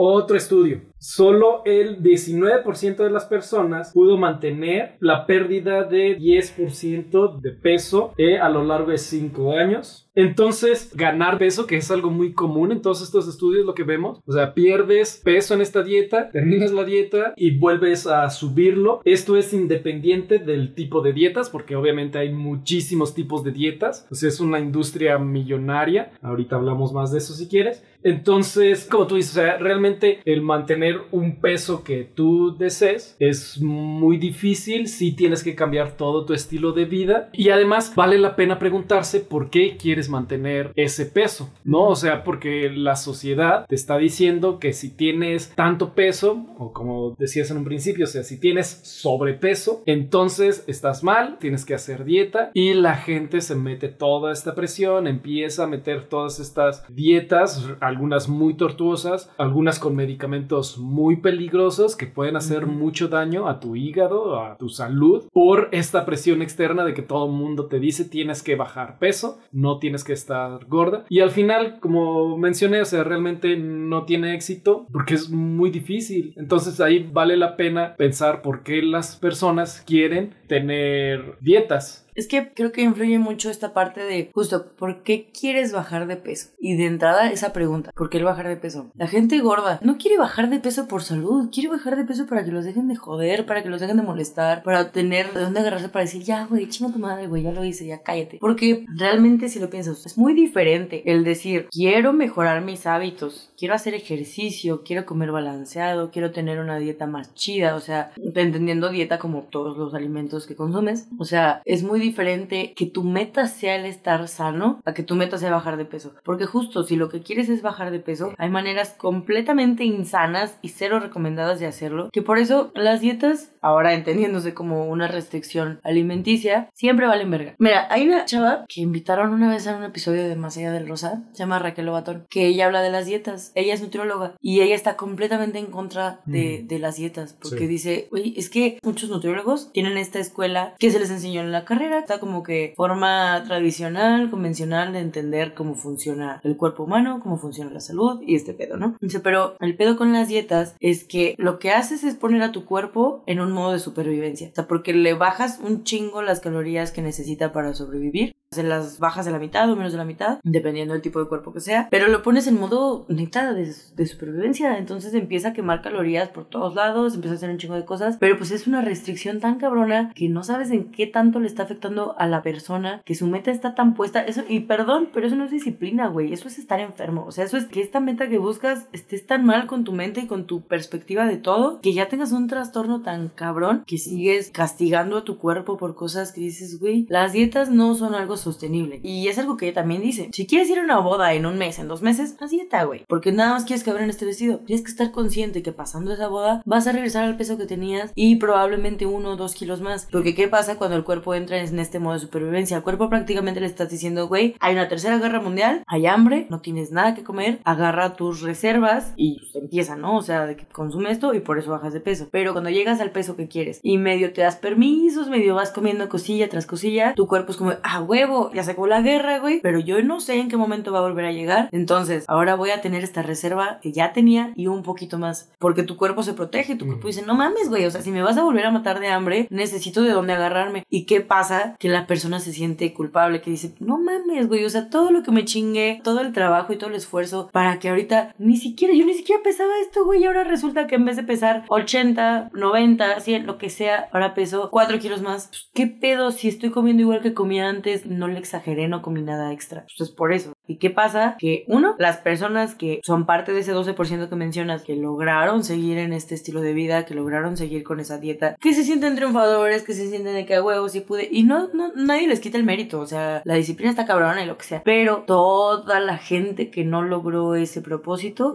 [0.00, 0.82] Otro estudio.
[1.00, 8.38] Solo el 19% de las personas pudo mantener la pérdida de 10% de peso eh,
[8.38, 10.08] a lo largo de 5 años.
[10.14, 14.20] Entonces, ganar peso, que es algo muy común en todos estos estudios, lo que vemos,
[14.26, 19.00] o sea, pierdes peso en esta dieta, terminas la dieta y vuelves a subirlo.
[19.04, 24.08] Esto es independiente del tipo de dietas, porque obviamente hay muchísimos tipos de dietas.
[24.10, 26.10] Es una industria millonaria.
[26.20, 27.84] Ahorita hablamos más de eso si quieres.
[28.02, 33.60] Entonces, como tú dices, o sea, realmente el mantener un peso que tú desees es
[33.60, 38.36] muy difícil si tienes que cambiar todo tu estilo de vida y además vale la
[38.36, 41.88] pena preguntarse por qué quieres mantener ese peso, ¿no?
[41.88, 47.16] O sea, porque la sociedad te está diciendo que si tienes tanto peso o como
[47.18, 52.04] decías en un principio, o sea, si tienes sobrepeso, entonces estás mal, tienes que hacer
[52.04, 57.66] dieta y la gente se mete toda esta presión, empieza a meter todas estas dietas
[57.88, 63.76] algunas muy tortuosas, algunas con medicamentos muy peligrosos que pueden hacer mucho daño a tu
[63.76, 68.04] hígado, a tu salud, por esta presión externa de que todo el mundo te dice
[68.04, 71.04] tienes que bajar peso, no tienes que estar gorda.
[71.08, 76.34] Y al final, como mencioné, o sea, realmente no tiene éxito porque es muy difícil.
[76.36, 82.52] Entonces ahí vale la pena pensar por qué las personas quieren tener dietas es que
[82.52, 86.48] creo que influye mucho esta parte de justo, ¿por qué quieres bajar de peso?
[86.58, 88.90] Y de entrada esa pregunta, ¿por qué el bajar de peso?
[88.96, 92.44] La gente gorda no quiere bajar de peso por salud, quiere bajar de peso para
[92.44, 95.60] que los dejen de joder, para que los dejen de molestar, para tener de dónde
[95.60, 98.38] agarrarse para decir, ya, güey, chinga tu madre, güey, ya lo hice, ya cállate.
[98.40, 103.74] Porque realmente si lo piensas, es muy diferente el decir, quiero mejorar mis hábitos, quiero
[103.74, 109.20] hacer ejercicio, quiero comer balanceado, quiero tener una dieta más chida, o sea, entendiendo dieta
[109.20, 113.76] como todos los alimentos que consumes, o sea, es muy diferente que tu meta sea
[113.76, 116.14] el estar sano a que tu meta sea bajar de peso.
[116.24, 120.70] Porque justo si lo que quieres es bajar de peso, hay maneras completamente insanas y
[120.70, 122.10] cero recomendadas de hacerlo.
[122.12, 127.54] Que por eso las dietas, ahora entendiéndose como una restricción alimenticia, siempre valen verga.
[127.58, 130.88] Mira, hay una chava que invitaron una vez a un episodio de Más allá del
[130.88, 133.52] Rosa, se llama Raquel Lobatón, que ella habla de las dietas.
[133.54, 136.68] Ella es nutrióloga y ella está completamente en contra de, mm.
[136.68, 140.98] de las dietas porque dice, oye, es que muchos nutriólogos tienen esta escuela que se
[140.98, 146.40] les enseñó en la carrera está como que forma tradicional, convencional de entender cómo funciona
[146.44, 148.96] el cuerpo humano, cómo funciona la salud y este pedo, ¿no?
[149.00, 152.52] Dice, pero el pedo con las dietas es que lo que haces es poner a
[152.52, 154.48] tu cuerpo en un modo de supervivencia.
[154.50, 158.98] O sea, porque le bajas un chingo las calorías que necesita para sobrevivir se las
[158.98, 161.60] bajas de la mitad o menos de la mitad, dependiendo del tipo de cuerpo que
[161.60, 163.68] sea, pero lo pones en modo neta de,
[164.06, 167.84] supervivencia, entonces empieza a quemar calorías por todos lados, empieza a hacer un chingo de
[167.84, 171.46] cosas, pero pues es una restricción tan cabrona que no sabes en qué tanto le
[171.46, 175.26] está afectando a la persona, que su meta está tan puesta, eso, y perdón, pero
[175.26, 178.00] eso no es disciplina, güey, eso es estar enfermo, o sea, eso es que esta
[178.00, 181.80] meta que buscas estés tan mal con tu mente y con tu perspectiva de todo,
[181.82, 186.32] que ya tengas un trastorno tan cabrón que sigues castigando a tu cuerpo por cosas
[186.32, 189.00] que dices, güey, las dietas no son algo sostenible.
[189.02, 190.30] Y es algo que ella también dice.
[190.32, 193.04] Si quieres ir a una boda en un mes, en dos meses, haz dieta, güey.
[193.08, 194.60] Porque nada más quieres caber en este vestido.
[194.60, 198.12] Tienes que estar consciente que pasando esa boda vas a regresar al peso que tenías
[198.14, 200.08] y probablemente uno o dos kilos más.
[200.10, 202.76] Porque ¿qué pasa cuando el cuerpo entra en este modo de supervivencia?
[202.76, 206.60] Al cuerpo prácticamente le estás diciendo, güey, hay una tercera guerra mundial, hay hambre, no
[206.60, 210.16] tienes nada que comer, agarra tus reservas y pues, empieza, ¿no?
[210.16, 212.28] O sea, de que consume esto y por eso bajas de peso.
[212.30, 216.08] Pero cuando llegas al peso que quieres y medio te das permisos, medio vas comiendo
[216.08, 219.78] cosilla tras cosilla, tu cuerpo es como, ah, huevo, ya sacó la guerra, güey, pero
[219.78, 221.68] yo no sé en qué momento va a volver a llegar.
[221.72, 225.50] Entonces, ahora voy a tener esta reserva que ya tenía y un poquito más.
[225.58, 228.22] Porque tu cuerpo se protege, tu cuerpo dice, no mames, güey, o sea, si me
[228.22, 230.84] vas a volver a matar de hambre, necesito de dónde agarrarme.
[230.88, 231.76] ¿Y qué pasa?
[231.78, 235.22] Que la persona se siente culpable, que dice, no mames, güey, o sea, todo lo
[235.22, 238.94] que me chingue, todo el trabajo y todo el esfuerzo para que ahorita ni siquiera,
[238.94, 242.50] yo ni siquiera pesaba esto, güey, y ahora resulta que en vez de pesar 80,
[242.52, 245.48] 90, 100, lo que sea, ahora peso 4 kilos más.
[245.48, 248.06] Pues, ¿Qué pedo si estoy comiendo igual que comía antes?
[248.18, 249.86] No le exageré, no comí nada extra.
[249.88, 250.52] Entonces, por eso.
[250.68, 251.36] ¿Y qué pasa?
[251.38, 255.98] Que uno, las personas que son parte de ese 12% que mencionas, que lograron seguir
[255.98, 259.82] en este estilo de vida, que lograron seguir con esa dieta, que se sienten triunfadores,
[259.82, 261.28] que se sienten de que a huevos y pude.
[261.30, 263.00] Y no, no, nadie les quita el mérito.
[263.00, 264.82] O sea, la disciplina está cabrona y lo que sea.
[264.84, 268.54] Pero toda la gente que no logró ese propósito,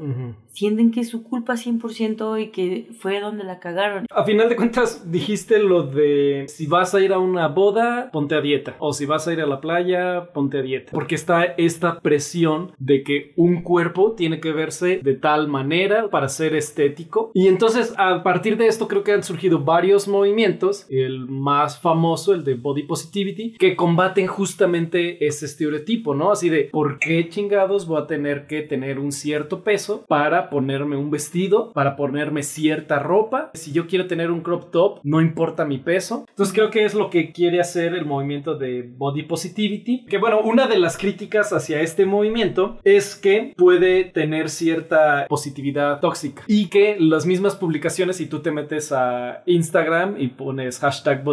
[0.53, 4.05] sienten que es su culpa 100% y que fue donde la cagaron.
[4.11, 8.35] A final de cuentas, dijiste lo de si vas a ir a una boda, ponte
[8.35, 8.75] a dieta.
[8.79, 10.91] O si vas a ir a la playa, ponte a dieta.
[10.91, 16.29] Porque está esta presión de que un cuerpo tiene que verse de tal manera para
[16.29, 17.31] ser estético.
[17.33, 22.33] Y entonces a partir de esto creo que han surgido varios movimientos, el más famoso,
[22.33, 26.31] el de Body Positivity, que combaten justamente ese estereotipo, ¿no?
[26.31, 30.97] Así de, ¿por qué chingados voy a tener que tener un cierto peso para ponerme
[30.97, 33.51] un vestido, para ponerme cierta ropa?
[33.53, 36.25] Si yo quiero tener un crop top, no importa mi peso.
[36.29, 40.05] Entonces creo que es lo que quiere hacer el movimiento de Body Positivity.
[40.05, 45.99] Que bueno, una de las críticas hacia este movimiento es que puede tener cierta positividad
[45.99, 51.23] tóxica y que las mismas publicaciones, si tú te metes a Instagram y pones hashtag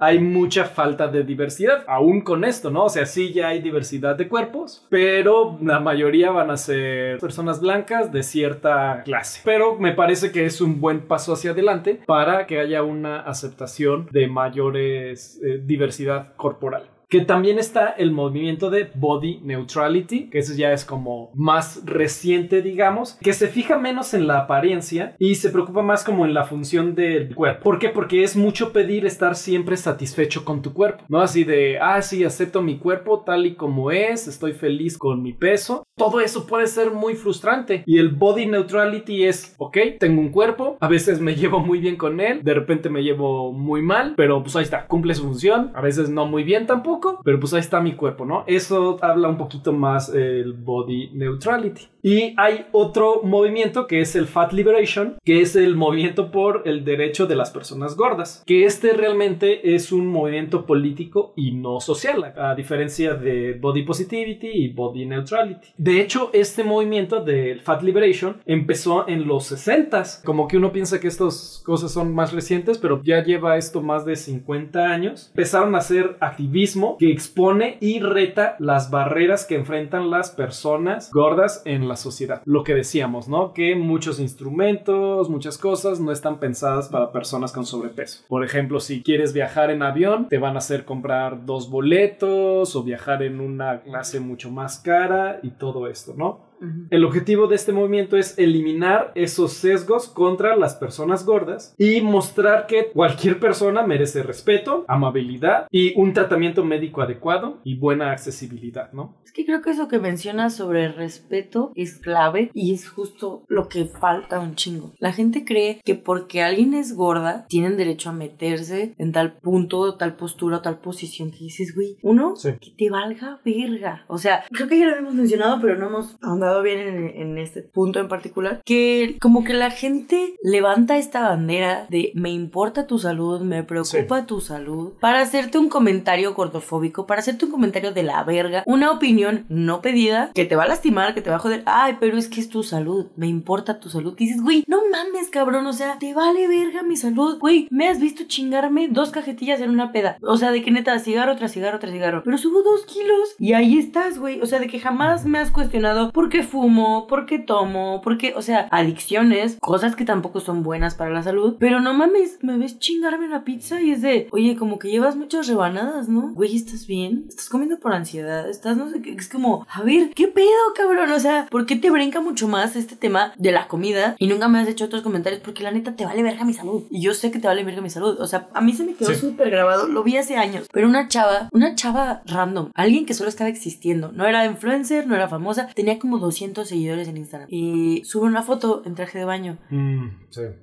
[0.00, 1.84] hay mucha falta de diversidad.
[1.86, 2.84] Aún con esto, ¿no?
[2.84, 7.60] O sea, sí ya hay diversidad de cuerpos, pero la mayoría van a ser personas
[7.60, 9.40] blancas de cierta clase.
[9.44, 14.08] Pero me parece que es un buen paso hacia adelante para que haya una aceptación
[14.10, 20.54] de mayores eh, diversidad corporal que también está el movimiento de body neutrality, que eso
[20.54, 25.50] ya es como más reciente, digamos, que se fija menos en la apariencia y se
[25.50, 27.62] preocupa más como en la función del cuerpo.
[27.62, 27.88] ¿Por qué?
[27.88, 31.20] Porque es mucho pedir estar siempre satisfecho con tu cuerpo, ¿no?
[31.20, 35.32] Así de, ah, sí, acepto mi cuerpo tal y como es, estoy feliz con mi
[35.32, 35.84] peso.
[35.96, 37.84] Todo eso puede ser muy frustrante.
[37.86, 41.96] Y el body neutrality es, ok, tengo un cuerpo, a veces me llevo muy bien
[41.96, 45.70] con él, de repente me llevo muy mal, pero pues ahí está, cumple su función,
[45.74, 46.93] a veces no muy bien tampoco
[47.24, 48.44] pero pues ahí está mi cuerpo, ¿no?
[48.46, 51.93] Eso habla un poquito más el body neutrality.
[52.06, 56.84] Y hay otro movimiento que es el Fat Liberation, que es el movimiento por el
[56.84, 62.34] derecho de las personas gordas, que este realmente es un movimiento político y no social,
[62.36, 65.68] a diferencia de Body Positivity y Body Neutrality.
[65.78, 71.00] De hecho, este movimiento del Fat Liberation empezó en los 60s, como que uno piensa
[71.00, 75.28] que estas cosas son más recientes, pero ya lleva esto más de 50 años.
[75.30, 81.62] Empezaron a hacer activismo que expone y reta las barreras que enfrentan las personas gordas
[81.64, 82.42] en la sociedad.
[82.44, 83.52] Lo que decíamos, ¿no?
[83.52, 88.24] Que muchos instrumentos, muchas cosas no están pensadas para personas con sobrepeso.
[88.28, 92.82] Por ejemplo, si quieres viajar en avión, te van a hacer comprar dos boletos o
[92.82, 96.53] viajar en una clase mucho más cara y todo esto, ¿no?
[96.90, 102.66] El objetivo de este movimiento es eliminar esos sesgos contra las personas gordas y mostrar
[102.66, 109.16] que cualquier persona merece respeto, amabilidad y un tratamiento médico adecuado y buena accesibilidad, ¿no?
[109.24, 113.44] Es que creo que eso que mencionas sobre el respeto es clave y es justo
[113.48, 114.92] lo que falta un chingo.
[114.98, 119.96] La gente cree que porque alguien es gorda, tienen derecho a meterse en tal punto,
[119.96, 124.04] tal postura, tal posición que dices, güey, uno, que te valga verga.
[124.08, 127.62] O sea, creo que ya lo habíamos mencionado, pero no hemos ahondado bien en, este
[127.62, 132.98] punto en particular, que como que la gente levanta esta bandera de me importa tu
[132.98, 138.02] salud, me preocupa tu salud, para hacerte un comentario gordofóbico, para hacerte un comentario de
[138.02, 141.40] la verga, una opinión no pedida que te va a lastimar, que te va a
[141.40, 144.14] joder, ay, pero es que es tu salud, me importa tu salud.
[144.18, 147.88] Y dices, güey, no mames, cabrón, o sea, te vale verga mi salud, güey, me
[147.88, 151.52] has visto chingarme dos cajetillas en una peda, o sea, de que neta, cigarro tras
[151.52, 154.80] cigarro tras cigarro, pero subo dos kilos y ahí estás, güey, o sea, de que
[154.80, 160.04] jamás me has cuestionado por qué fumo, porque tomo, porque, o sea, adicciones, cosas que
[160.04, 161.56] tampoco son buenas para la salud.
[161.58, 165.16] Pero no mames, me ves chingarme una pizza y es de, oye, como que llevas
[165.16, 166.32] muchas rebanadas, ¿no?
[166.34, 167.26] Güey, ¿estás bien?
[167.28, 168.48] ¿Estás comiendo por ansiedad?
[168.48, 169.12] ¿Estás no sé qué?
[169.12, 171.10] Es como, a ver, ¿qué pedo, cabrón?
[171.10, 174.48] O sea, ¿por qué te brinca mucho más este tema de la comida y nunca
[174.48, 175.42] me has hecho otros comentarios?
[175.42, 176.84] Porque la neta te vale verga mi salud.
[176.90, 178.20] Y yo sé que te vale verga mi salud.
[178.20, 179.88] O sea, a mí se me quedó súper grabado.
[179.88, 180.68] Lo vi hace años.
[180.72, 184.12] Pero una chava, una chava random, alguien que solo estaba existiendo.
[184.12, 187.48] No era influencer, no era famosa, tenía como 200 seguidores en Instagram.
[187.50, 189.58] Y sube una foto en traje de baño.
[189.70, 190.08] Mm,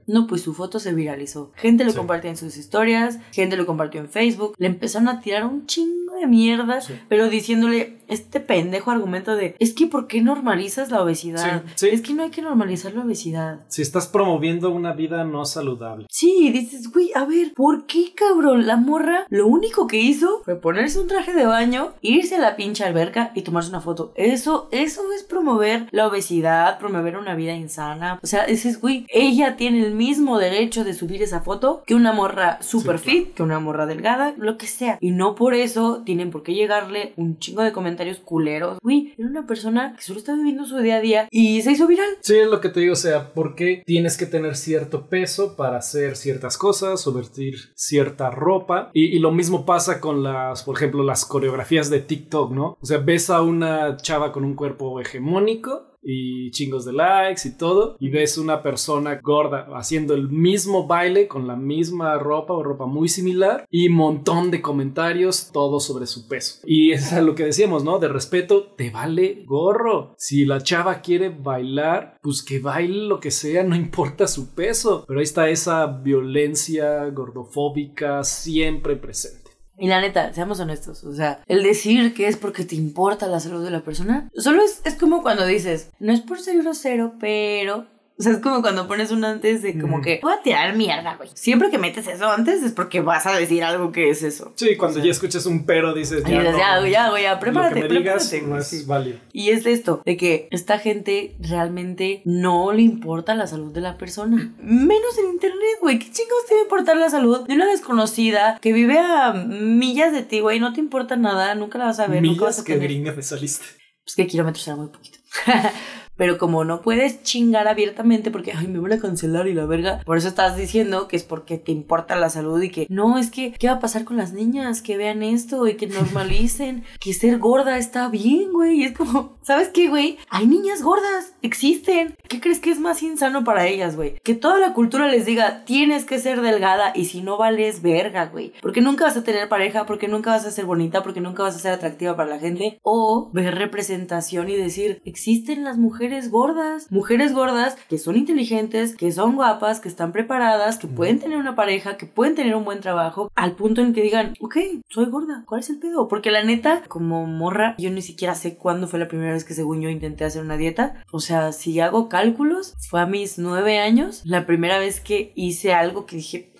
[0.07, 1.51] no, pues su foto se viralizó.
[1.55, 4.55] Gente lo compartió en sus historias, gente lo compartió en Facebook.
[4.57, 9.73] Le empezaron a tirar un chingo de mierda, pero diciéndole este pendejo argumento de es
[9.73, 11.63] que ¿por qué normalizas la obesidad?
[11.81, 13.61] Es que no hay que normalizar la obesidad.
[13.67, 16.07] Si estás promoviendo una vida no saludable.
[16.09, 18.67] Sí, dices, güey, a ver, ¿por qué cabrón?
[18.67, 22.55] La morra lo único que hizo fue ponerse un traje de baño, irse a la
[22.55, 24.11] pinche alberca y tomarse una foto.
[24.15, 28.19] Eso, eso es promover la obesidad, promover una vida insana.
[28.21, 31.95] O sea, ese es, güey, ella tiene el mismo derecho de subir esa foto que
[31.95, 34.97] una morra super fit, que una morra delgada, lo que sea.
[34.99, 38.77] Y no por eso tienen por qué llegarle un chingo de comentarios culeros.
[38.81, 41.87] Güey, era una persona que solo está viviendo su día a día y se hizo
[41.87, 42.09] viral.
[42.21, 45.55] Sí, es lo que te digo, o sea, ¿por qué tienes que tener cierto peso
[45.55, 48.89] para hacer ciertas cosas o vestir cierta ropa?
[48.93, 52.77] Y lo mismo pasa con las, por ejemplo, las coreografías de TikTok, ¿no?
[52.81, 57.57] O sea, ves a una chava con un cuerpo hegemónico y chingos de likes y
[57.57, 62.63] todo, y ves una persona gorda haciendo el mismo baile con la misma ropa o
[62.63, 66.61] ropa muy similar y montón de comentarios, todo sobre su peso.
[66.65, 67.99] Y es lo que decíamos, ¿no?
[67.99, 70.13] De respeto, te vale gorro.
[70.17, 75.05] Si la chava quiere bailar, pues que baile lo que sea, no importa su peso.
[75.07, 79.40] Pero ahí está esa violencia gordofóbica siempre presente.
[79.81, 83.39] Y la neta, seamos honestos, o sea, el decir que es porque te importa la
[83.39, 87.15] salud de la persona, solo es, es como cuando dices, no es por ser grosero,
[87.19, 87.87] pero
[88.21, 91.15] o sea, es como cuando pones un antes de como que voy a tirar mierda,
[91.15, 91.31] güey.
[91.33, 94.53] Siempre que metes eso antes es porque vas a decir algo que es eso.
[94.55, 96.43] Sí, cuando ya escuchas un pero dices ya.
[96.43, 97.81] no, ya, ya, güey, ya, prepárate.
[97.81, 99.17] Lo que me digas no es válido.
[99.33, 103.97] Y es esto, de que esta gente realmente no le importa la salud de la
[103.97, 104.53] persona.
[104.61, 105.97] Menos en internet, güey.
[105.97, 110.13] ¿Qué chingos te va a importar la salud de una desconocida que vive a millas
[110.13, 110.59] de ti, güey?
[110.59, 112.21] No te importa nada, nunca la vas a ver.
[112.21, 113.65] Millas nunca vas a que gringa me saliste.
[114.05, 115.17] Pues que kilómetros era muy poquito.
[116.21, 120.01] Pero como no puedes chingar abiertamente porque, ay, me van a cancelar y la verga,
[120.05, 123.31] por eso estás diciendo que es porque te importa la salud y que no, es
[123.31, 124.83] que, ¿qué va a pasar con las niñas?
[124.83, 128.81] Que vean esto y que normalicen que ser gorda está bien, güey.
[128.81, 130.19] Y es como, ¿sabes qué, güey?
[130.29, 132.15] Hay niñas gordas, existen.
[132.29, 134.13] ¿Qué crees que es más insano para ellas, güey?
[134.23, 138.27] Que toda la cultura les diga, tienes que ser delgada y si no vales verga,
[138.27, 138.53] güey.
[138.61, 141.55] Porque nunca vas a tener pareja, porque nunca vas a ser bonita, porque nunca vas
[141.55, 142.79] a ser atractiva para la gente.
[142.83, 149.11] O ver representación y decir, existen las mujeres gordas, mujeres gordas que son inteligentes, que
[149.11, 152.81] son guapas, que están preparadas, que pueden tener una pareja, que pueden tener un buen
[152.81, 154.57] trabajo, al punto en que digan, ok,
[154.89, 156.07] soy gorda, ¿cuál es el pedo?
[156.07, 159.53] Porque la neta, como morra, yo ni siquiera sé cuándo fue la primera vez que
[159.53, 161.03] según yo intenté hacer una dieta.
[161.11, 165.73] O sea, si hago cálculos, fue a mis nueve años, la primera vez que hice
[165.73, 166.50] algo que dije,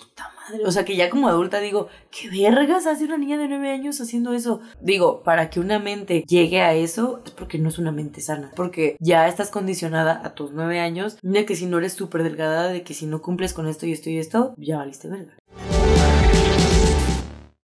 [0.66, 4.00] o sea, que ya como adulta digo, ¿qué vergas hace una niña de nueve años
[4.02, 4.62] haciendo eso?
[4.80, 8.52] Digo, para que una mente llegue a eso es porque no es una mente sana,
[8.56, 12.68] porque ya estás condicionada a tus nueve años de que si no eres súper delgada,
[12.68, 15.41] de que si no cumples con esto y esto y esto, ya valiste verga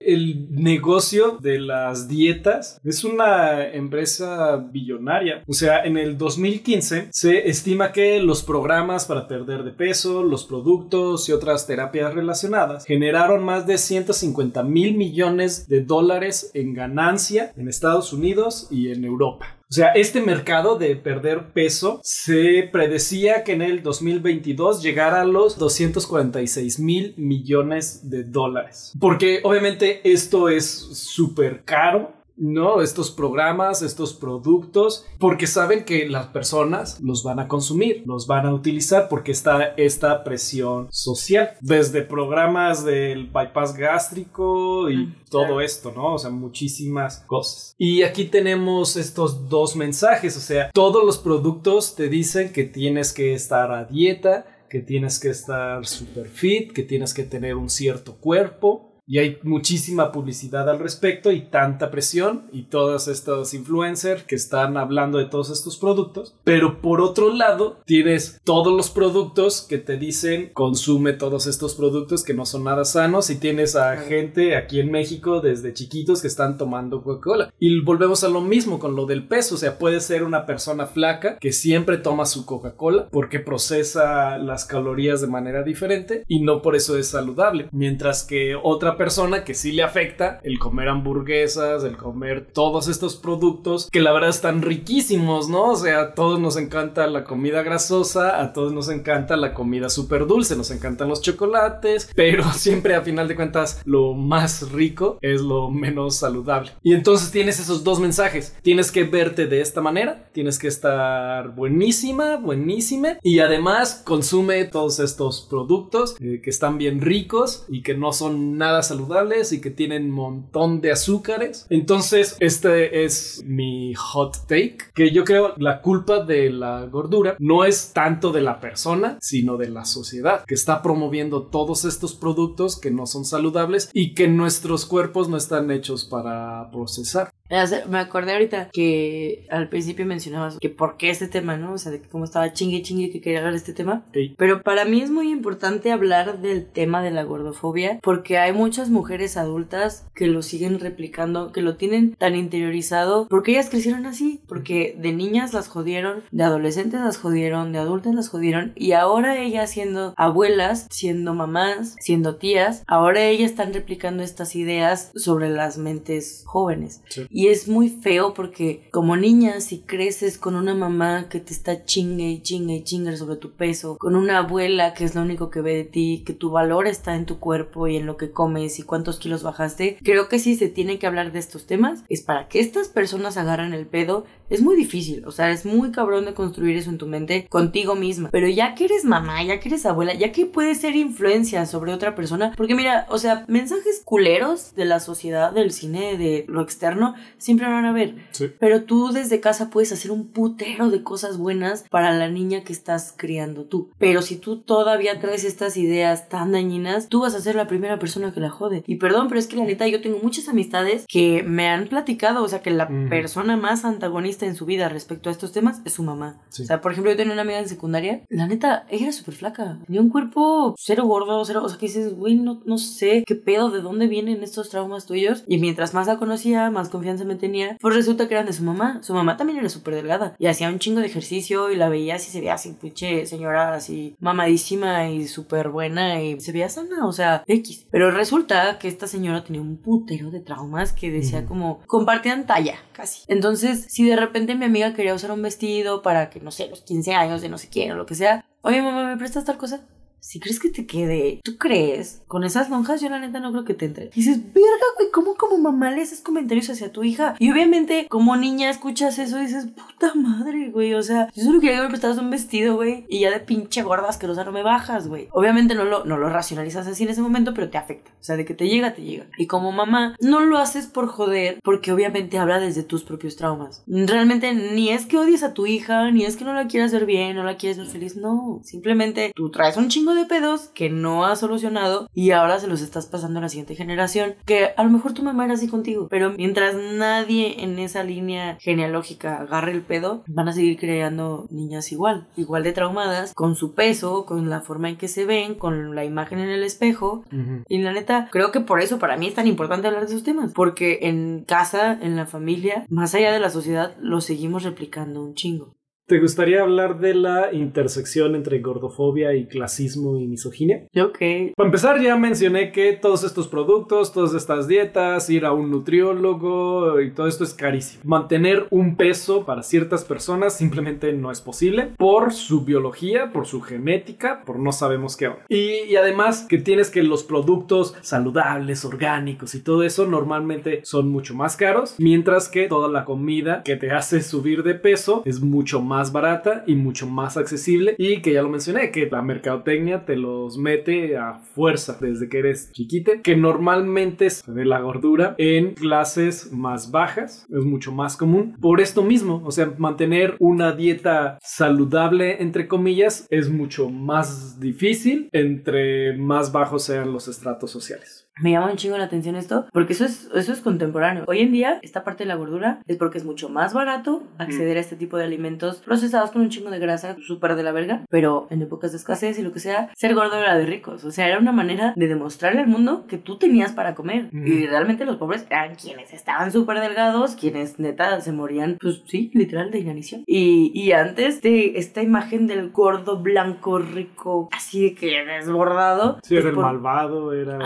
[0.07, 5.43] el negocio de las dietas es una empresa billonaria.
[5.47, 10.45] O sea, en el 2015 se estima que los programas para perder de peso, los
[10.45, 17.53] productos y otras terapias relacionadas generaron más de 150 mil millones de dólares en ganancia
[17.57, 19.54] en Estados Unidos y en Europa.
[19.71, 25.25] O sea, este mercado de perder peso se predecía que en el 2022 llegara a
[25.25, 28.93] los 246 mil millones de dólares.
[29.01, 32.83] Porque obviamente esto es súper caro ¿no?
[32.83, 38.47] Estos programas, estos productos, porque saben que las personas los van a consumir, los van
[38.47, 45.61] a utilizar porque está esta presión social, desde programas del bypass gástrico y mm, todo
[45.61, 46.15] esto, ¿no?
[46.15, 47.75] O sea, muchísimas cosas.
[47.79, 53.13] Y aquí tenemos estos dos mensajes, o sea, todos los productos te dicen que tienes
[53.13, 57.71] que estar a dieta, que tienes que estar super fit, que tienes que tener un
[57.71, 64.25] cierto cuerpo, y hay muchísima publicidad al respecto y tanta presión y todos estos influencers
[64.25, 66.35] que están hablando de todos estos productos.
[66.45, 72.25] Pero por otro lado, tienes todos los productos que te dicen consume todos estos productos
[72.25, 76.29] que no son nada sanos y tienes a gente aquí en México desde chiquitos que
[76.29, 77.53] están tomando Coca-Cola.
[77.59, 79.57] Y volvemos a lo mismo con lo del peso.
[79.57, 84.65] O sea, puede ser una persona flaca que siempre toma su Coca-Cola porque procesa las
[84.65, 87.69] calorías de manera diferente y no por eso es saludable.
[87.71, 93.17] Mientras que otra persona que sí le afecta el comer hamburguesas, el comer todos estos
[93.17, 95.73] productos que la verdad están riquísimos, ¿no?
[95.73, 99.89] O sea, a todos nos encanta la comida grasosa, a todos nos encanta la comida
[99.89, 105.19] súper dulce, nos encantan los chocolates, pero siempre a final de cuentas lo más rico
[105.21, 106.73] es lo menos saludable.
[106.83, 108.57] Y entonces tienes esos dos mensajes.
[108.63, 115.01] Tienes que verte de esta manera, tienes que estar buenísima, buenísima y además consume todos
[115.01, 119.71] estos productos eh, que están bien ricos y que no son nada saludables y que
[119.71, 121.67] tienen un montón de azúcares.
[121.71, 127.65] Entonces, este es mi hot take, que yo creo la culpa de la gordura no
[127.65, 132.79] es tanto de la persona, sino de la sociedad, que está promoviendo todos estos productos
[132.79, 137.33] que no son saludables y que nuestros cuerpos no están hechos para procesar.
[137.51, 141.75] Me acordé ahorita que al principio mencionabas que por qué este tema, ¿no?
[141.75, 144.03] O sea, de que cómo estaba chingue chingue que quería hablar de este tema.
[144.39, 148.89] Pero para mí es muy importante hablar del tema de la gordofobia porque hay muchas
[148.89, 154.41] mujeres adultas que lo siguen replicando, que lo tienen tan interiorizado porque ellas crecieron así,
[154.49, 159.39] porque de niñas las jodieron, de adolescentes las jodieron, de adultas las jodieron y ahora
[159.39, 165.77] ellas siendo abuelas, siendo mamás, siendo tías, ahora ellas están replicando estas ideas sobre las
[165.77, 167.03] mentes jóvenes.
[167.37, 171.85] Y es muy feo porque como niña, si creces con una mamá que te está
[171.85, 175.51] chingue y chingue y chingue sobre tu peso, con una abuela que es lo único
[175.51, 178.31] que ve de ti, que tu valor está en tu cuerpo y en lo que
[178.31, 182.05] comes y cuántos kilos bajaste, creo que si se tiene que hablar de estos temas
[182.09, 184.27] es para que estas personas agarren el pedo.
[184.51, 187.95] Es muy difícil, o sea, es muy cabrón de construir eso en tu mente contigo
[187.95, 188.29] misma.
[188.31, 191.95] Pero ya que eres mamá, ya que eres abuela, ya que puedes ser influencia sobre
[191.95, 196.61] otra persona, porque mira, o sea, mensajes culeros de la sociedad, del cine, de lo
[196.61, 198.17] externo, siempre van a ver.
[198.61, 202.73] Pero tú desde casa puedes hacer un putero de cosas buenas para la niña que
[202.75, 203.91] estás criando tú.
[203.99, 207.99] Pero si tú todavía traes estas ideas tan dañinas, tú vas a ser la primera
[207.99, 208.85] persona que la jode.
[208.87, 212.45] Y perdón, pero es que la neta yo tengo muchas amistades que me han platicado,
[212.45, 215.95] o sea, que la persona más antagonista en su vida respecto a estos temas es
[215.95, 216.41] su mamá.
[216.49, 219.35] O sea, por ejemplo, yo tenía una amiga en secundaria, la neta, ella era súper
[219.35, 223.25] flaca, tenía un cuerpo cero gordo, cero, o sea, que dices, güey, no, no sé
[223.27, 225.45] qué pedo, de dónde vienen estos traumas tuyos.
[225.47, 228.63] Y mientras más la conocía, más confianza me tenía, pues resulta que eran de su
[228.63, 229.01] mamá.
[229.03, 232.17] Su mamá también era súper delgada y hacía un chingo de ejercicio y la veía
[232.17, 237.07] así, se veía así, pinche señora así mamadísima y súper buena y se veía sana,
[237.07, 237.87] o sea, X.
[237.91, 242.77] Pero resulta que esta señora tenía un putero de traumas que decía como, compartían talla,
[242.93, 243.23] casi.
[243.29, 246.83] Entonces, si de repente mi amiga quería usar un vestido para que, no sé, los
[246.83, 249.59] 15 años de no sé quién o lo que sea, oye mamá, ¿me prestas tal
[249.59, 249.81] cosa?
[250.25, 252.23] Si crees que te quede, ¿tú crees?
[252.27, 254.07] Con esas lonjas yo la neta no creo que te entre.
[254.07, 257.35] Y dices, verga, güey, ¿cómo como mamá le haces comentarios hacia tu hija?
[257.39, 261.61] Y obviamente como niña escuchas eso y dices, puta madre, güey, o sea, yo solo
[261.61, 264.63] quería que me prestaras un vestido, güey, y ya de pinche gorda asquerosa no me
[264.63, 265.29] bajas, güey.
[265.31, 268.11] Obviamente no lo, no lo racionalizas así en ese momento, pero te afecta.
[268.19, 269.27] O sea, de que te llega, te llega.
[269.37, 273.83] Y como mamá, no lo haces por joder, porque obviamente habla desde tus propios traumas.
[273.87, 277.05] Realmente ni es que odies a tu hija, ni es que no la quieras ver
[277.05, 278.63] bien, no la quieras ver feliz, no.
[278.65, 282.81] Simplemente tú traes un chingo de pedos que no has solucionado y ahora se los
[282.81, 284.35] estás pasando a la siguiente generación.
[284.45, 288.57] Que a lo mejor tu mamá era así contigo, pero mientras nadie en esa línea
[288.61, 293.75] genealógica agarre el pedo, van a seguir creando niñas igual, igual de traumadas, con su
[293.75, 297.25] peso, con la forma en que se ven, con la imagen en el espejo.
[297.69, 300.25] Y la neta, creo que por eso para mí es tan importante hablar de esos
[300.25, 305.23] temas, porque en casa, en la familia, más allá de la sociedad, lo seguimos replicando
[305.23, 305.75] un chingo.
[306.07, 310.87] ¿Te gustaría hablar de la intersección entre gordofobia y clasismo y misoginia?
[310.95, 311.19] Ok.
[311.57, 317.01] Para empezar, ya mencioné que todos estos productos, todas estas dietas, ir a un nutriólogo
[317.01, 318.03] y todo esto es carísimo.
[318.05, 323.63] Mantener un peso para ciertas personas simplemente no es posible por su biología, por su
[323.63, 325.31] genética, por no sabemos qué.
[325.49, 331.09] Y, y además que tienes que los productos saludables, orgánicos y todo eso normalmente son
[331.09, 335.41] mucho más caros, mientras que toda la comida que te hace subir de peso es
[335.41, 339.23] mucho más más barata y mucho más accesible y que ya lo mencioné, que la
[339.23, 344.81] mercadotecnia te los mete a fuerza desde que eres chiquite, que normalmente se ve la
[344.81, 348.57] gordura en clases más bajas, es mucho más común.
[348.61, 355.29] Por esto mismo, o sea, mantener una dieta saludable, entre comillas, es mucho más difícil
[355.31, 359.93] entre más bajos sean los estratos sociales me llama un chingo la atención esto, porque
[359.93, 361.25] eso es, eso es contemporáneo.
[361.27, 364.77] Hoy en día, esta parte de la gordura es porque es mucho más barato acceder
[364.77, 368.05] a este tipo de alimentos procesados con un chingo de grasa, súper de la verga,
[368.11, 371.05] pero en épocas de escasez y lo que sea, ser gordo era de ricos.
[371.05, 374.29] O sea, era una manera de demostrarle al mundo que tú tenías para comer.
[374.33, 379.31] Y realmente los pobres eran quienes estaban súper delgados, quienes neta se morían, pues sí,
[379.35, 380.25] literal de inanición.
[380.27, 386.19] Y, y antes de esta imagen del gordo blanco rico, así de que desbordado.
[386.23, 387.59] Sí, era pues el malvado, era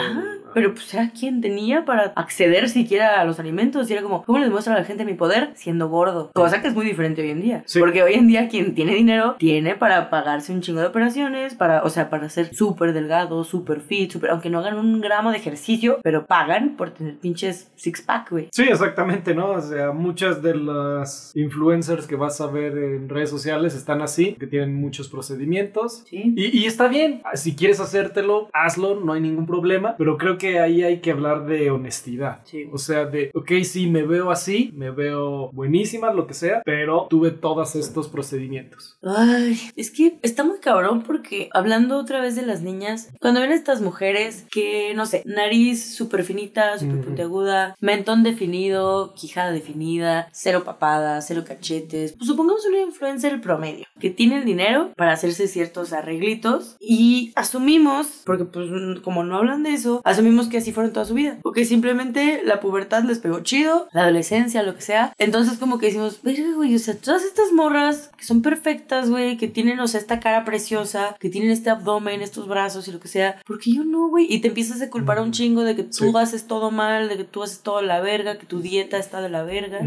[0.58, 4.40] pero pues era quien tenía para acceder siquiera a los alimentos y era como, ¿cómo
[4.40, 6.32] le demuestro a la gente mi poder siendo gordo?
[6.34, 7.64] Cosa que es muy diferente hoy en día.
[7.78, 11.84] Porque hoy en día quien tiene dinero tiene para pagarse un chingo de operaciones, para,
[11.84, 15.36] o sea, para ser súper delgado, súper fit, súper, aunque no hagan un gramo de
[15.36, 18.48] ejercicio, pero pagan por tener pinches six pack, güey.
[18.50, 19.52] Sí, exactamente, ¿no?
[19.52, 24.34] O sea, muchas de las influencers que vas a ver en redes sociales están así,
[24.34, 26.02] que tienen muchos procedimientos.
[26.10, 26.34] Sí.
[26.36, 30.47] Y, y está bien, si quieres hacértelo, hazlo, no hay ningún problema, pero creo que
[30.56, 32.42] ahí hay que hablar de honestidad.
[32.72, 37.06] O sea, de, ok, sí, me veo así, me veo buenísima, lo que sea, pero
[37.10, 38.98] tuve todos estos procedimientos.
[39.02, 43.52] Ay, es que está muy cabrón porque hablando otra vez de las niñas, cuando ven
[43.52, 50.62] estas mujeres que, no sé, nariz súper finita, súper puntiaguda, mentón definido, quijada definida, cero
[50.64, 55.92] papada, cero cachetes, pues supongamos una influencer promedio que tiene el dinero para hacerse ciertos
[55.92, 58.68] arreglitos y asumimos, porque pues
[59.02, 61.38] como no hablan de eso, asumimos asumimos que así fueron toda su vida.
[61.42, 65.12] O que simplemente la pubertad les pegó chido, la adolescencia, lo que sea.
[65.18, 69.48] Entonces como que decimos, güey, o sea, todas estas morras que son perfectas, güey, que
[69.48, 73.08] tienen, o sea, esta cara preciosa, que tienen este abdomen, estos brazos y lo que
[73.08, 74.26] sea, porque yo no, güey.
[74.28, 77.16] Y te empiezas a culpar a un chingo de que tú haces todo mal, de
[77.16, 79.80] que tú haces todo la verga, que tu dieta está de la verga.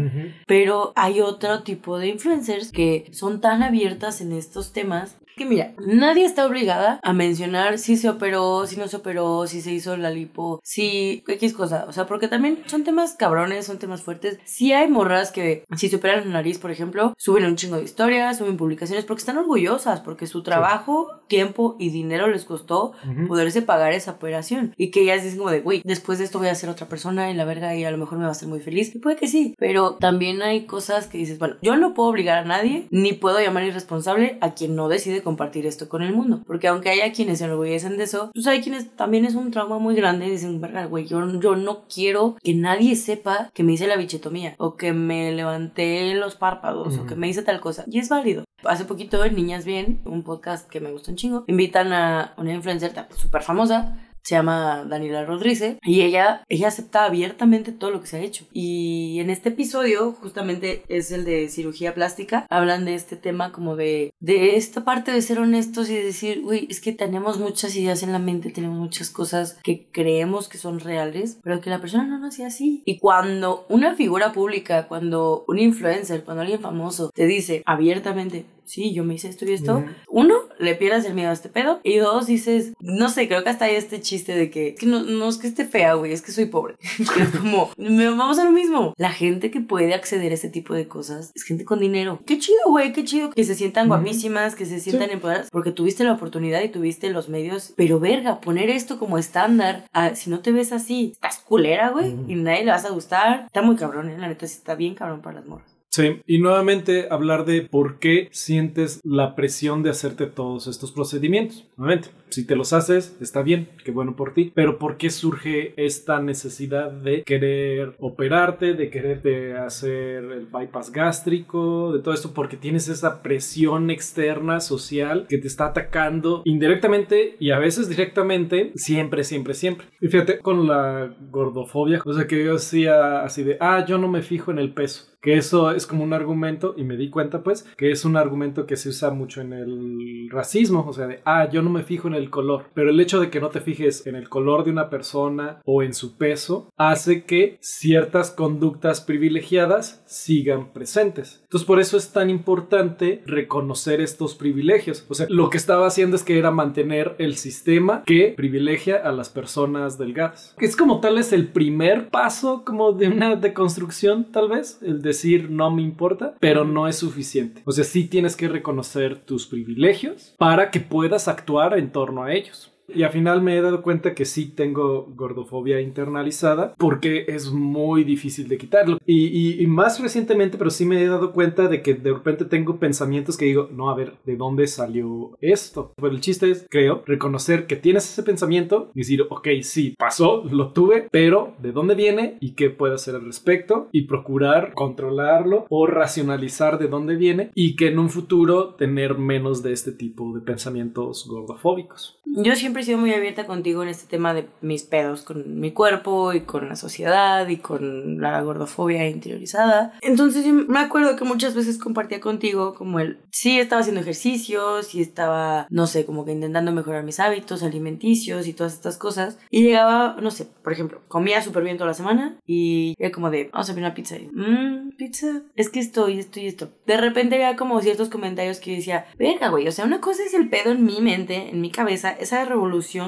[0.46, 5.74] Pero hay otro tipo de influencers que son tan abiertas en estos temas que mira,
[5.86, 9.96] nadie está obligada a mencionar si se operó, si no se operó, si se hizo
[9.96, 11.86] la lipo, si X cosa.
[11.88, 14.38] O sea, porque también son temas cabrones, son temas fuertes.
[14.44, 17.84] Si hay morras que, si se operan la nariz, por ejemplo, suben un chingo de
[17.84, 22.92] historias, suben publicaciones porque están orgullosas, porque su trabajo, tiempo y dinero les costó
[23.28, 24.74] poderse pagar esa operación.
[24.76, 27.30] Y que ellas dicen como de, güey, después de esto voy a ser otra persona
[27.30, 28.94] y la verga y a lo mejor me va a hacer muy feliz.
[28.94, 32.38] Y puede que sí, pero también hay cosas que dices, bueno, yo no puedo obligar
[32.38, 36.42] a nadie, ni puedo llamar irresponsable a quien no decide compartir esto con el mundo.
[36.46, 39.78] Porque aunque haya quienes se enorgullecen de eso, pues hay quienes también es un trauma
[39.78, 43.72] muy grande y dicen, verga, güey, yo, yo no quiero que nadie sepa que me
[43.72, 47.84] hice la bichetomía o que me levanté los párpados o que me hice tal cosa.
[47.86, 48.44] Y es válido.
[48.64, 52.52] Hace poquito en Niñas Bien, un podcast que me gusta un chingo, invitan a una
[52.52, 58.06] influencer súper famosa se llama Daniela Rodríguez y ella, ella acepta abiertamente todo lo que
[58.06, 58.46] se ha hecho.
[58.52, 63.76] Y en este episodio, justamente es el de cirugía plástica, hablan de este tema como
[63.76, 67.74] de, de esta parte de ser honestos y de decir, uy, es que tenemos muchas
[67.76, 71.80] ideas en la mente, tenemos muchas cosas que creemos que son reales, pero que la
[71.80, 72.82] persona no nació así.
[72.84, 78.92] Y cuando una figura pública, cuando un influencer, cuando alguien famoso te dice abiertamente, sí,
[78.92, 79.84] yo me hice esto y esto.
[80.08, 81.80] Uno, le pierdas el miedo a este pedo.
[81.82, 85.02] Y dos, dices, no sé, creo que hasta hay este chiste de que, que no,
[85.02, 86.76] no es que esté fea, güey, es que soy pobre.
[86.98, 88.94] es como, vamos a lo mismo.
[88.96, 92.20] La gente que puede acceder a este tipo de cosas es gente con dinero.
[92.26, 96.04] Qué chido, güey, qué chido que se sientan guapísimas, que se sientan empoderadas, porque tuviste
[96.04, 97.72] la oportunidad y tuviste los medios.
[97.76, 102.34] Pero verga, poner esto como estándar, si no te ves así, estás culera, güey, y
[102.34, 103.44] nadie le vas a gustar.
[103.46, 104.18] Está muy cabrón, ¿eh?
[104.18, 105.71] la neta, sí está bien cabrón para las morras.
[105.94, 111.66] Sí, y nuevamente hablar de por qué sientes la presión de hacerte todos estos procedimientos.
[111.76, 115.74] Nuevamente, si te los haces, está bien, qué bueno por ti, pero ¿por qué surge
[115.76, 122.32] esta necesidad de querer operarte, de quererte hacer el bypass gástrico, de todo esto?
[122.32, 128.72] Porque tienes esa presión externa social que te está atacando indirectamente y a veces directamente,
[128.76, 129.88] siempre, siempre, siempre.
[130.00, 134.08] Y fíjate, con la gordofobia, o sea que yo hacía así de, ah, yo no
[134.08, 137.42] me fijo en el peso que eso es como un argumento, y me di cuenta
[137.42, 141.20] pues, que es un argumento que se usa mucho en el racismo, o sea, de,
[141.24, 143.60] ah, yo no me fijo en el color, pero el hecho de que no te
[143.60, 149.00] fijes en el color de una persona o en su peso hace que ciertas conductas
[149.00, 151.40] privilegiadas sigan presentes.
[151.44, 155.06] Entonces por eso es tan importante reconocer estos privilegios.
[155.08, 159.12] O sea, lo que estaba haciendo es que era mantener el sistema que privilegia a
[159.12, 160.54] las personas delgadas.
[160.58, 165.50] Es como tal es el primer paso como de una deconstrucción tal vez, el decir
[165.50, 167.62] no me importa, pero no es suficiente.
[167.64, 172.32] O sea, sí tienes que reconocer tus privilegios para que puedas actuar en torno a
[172.32, 172.71] ellos.
[172.88, 178.04] Y al final me he dado cuenta que sí tengo gordofobia internalizada porque es muy
[178.04, 178.98] difícil de quitarlo.
[179.06, 183.36] Y, más recientemente, pero sí me he dado cuenta de que de repente tengo pensamientos
[183.36, 185.92] que digo, no, a ver, ¿de dónde salió esto?
[185.96, 190.44] Pero el chiste es, creo, reconocer que tienes ese pensamiento y decir, ok, sí, pasó,
[190.44, 193.88] lo tuve, pero ¿de dónde viene y qué puedo hacer al respecto?
[193.92, 199.62] Y procurar controlarlo o racionalizar de dónde viene y que en un futuro tener menos
[199.62, 202.20] de este tipo de pensamientos gordofóbicos.
[202.24, 205.72] Yo siempre he sido muy abierta contigo en este tema de mis pedos con mi
[205.72, 209.94] cuerpo y con la sociedad y con la gordofobia interiorizada.
[210.02, 214.94] Entonces yo me acuerdo que muchas veces compartía contigo como el, sí estaba haciendo ejercicios
[214.94, 219.38] y estaba, no sé, como que intentando mejorar mis hábitos alimenticios y todas estas cosas.
[219.50, 223.30] Y llegaba, no sé, por ejemplo, comía súper bien toda la semana y era como
[223.30, 224.16] de, vamos a pedir una pizza.
[224.16, 226.68] Y, mmm, pizza, es que esto y esto.
[226.86, 230.34] De repente había como ciertos comentarios que decía, venga, güey, o sea, una cosa es
[230.34, 232.61] el pedo en mi mente, en mi cabeza, esa revolución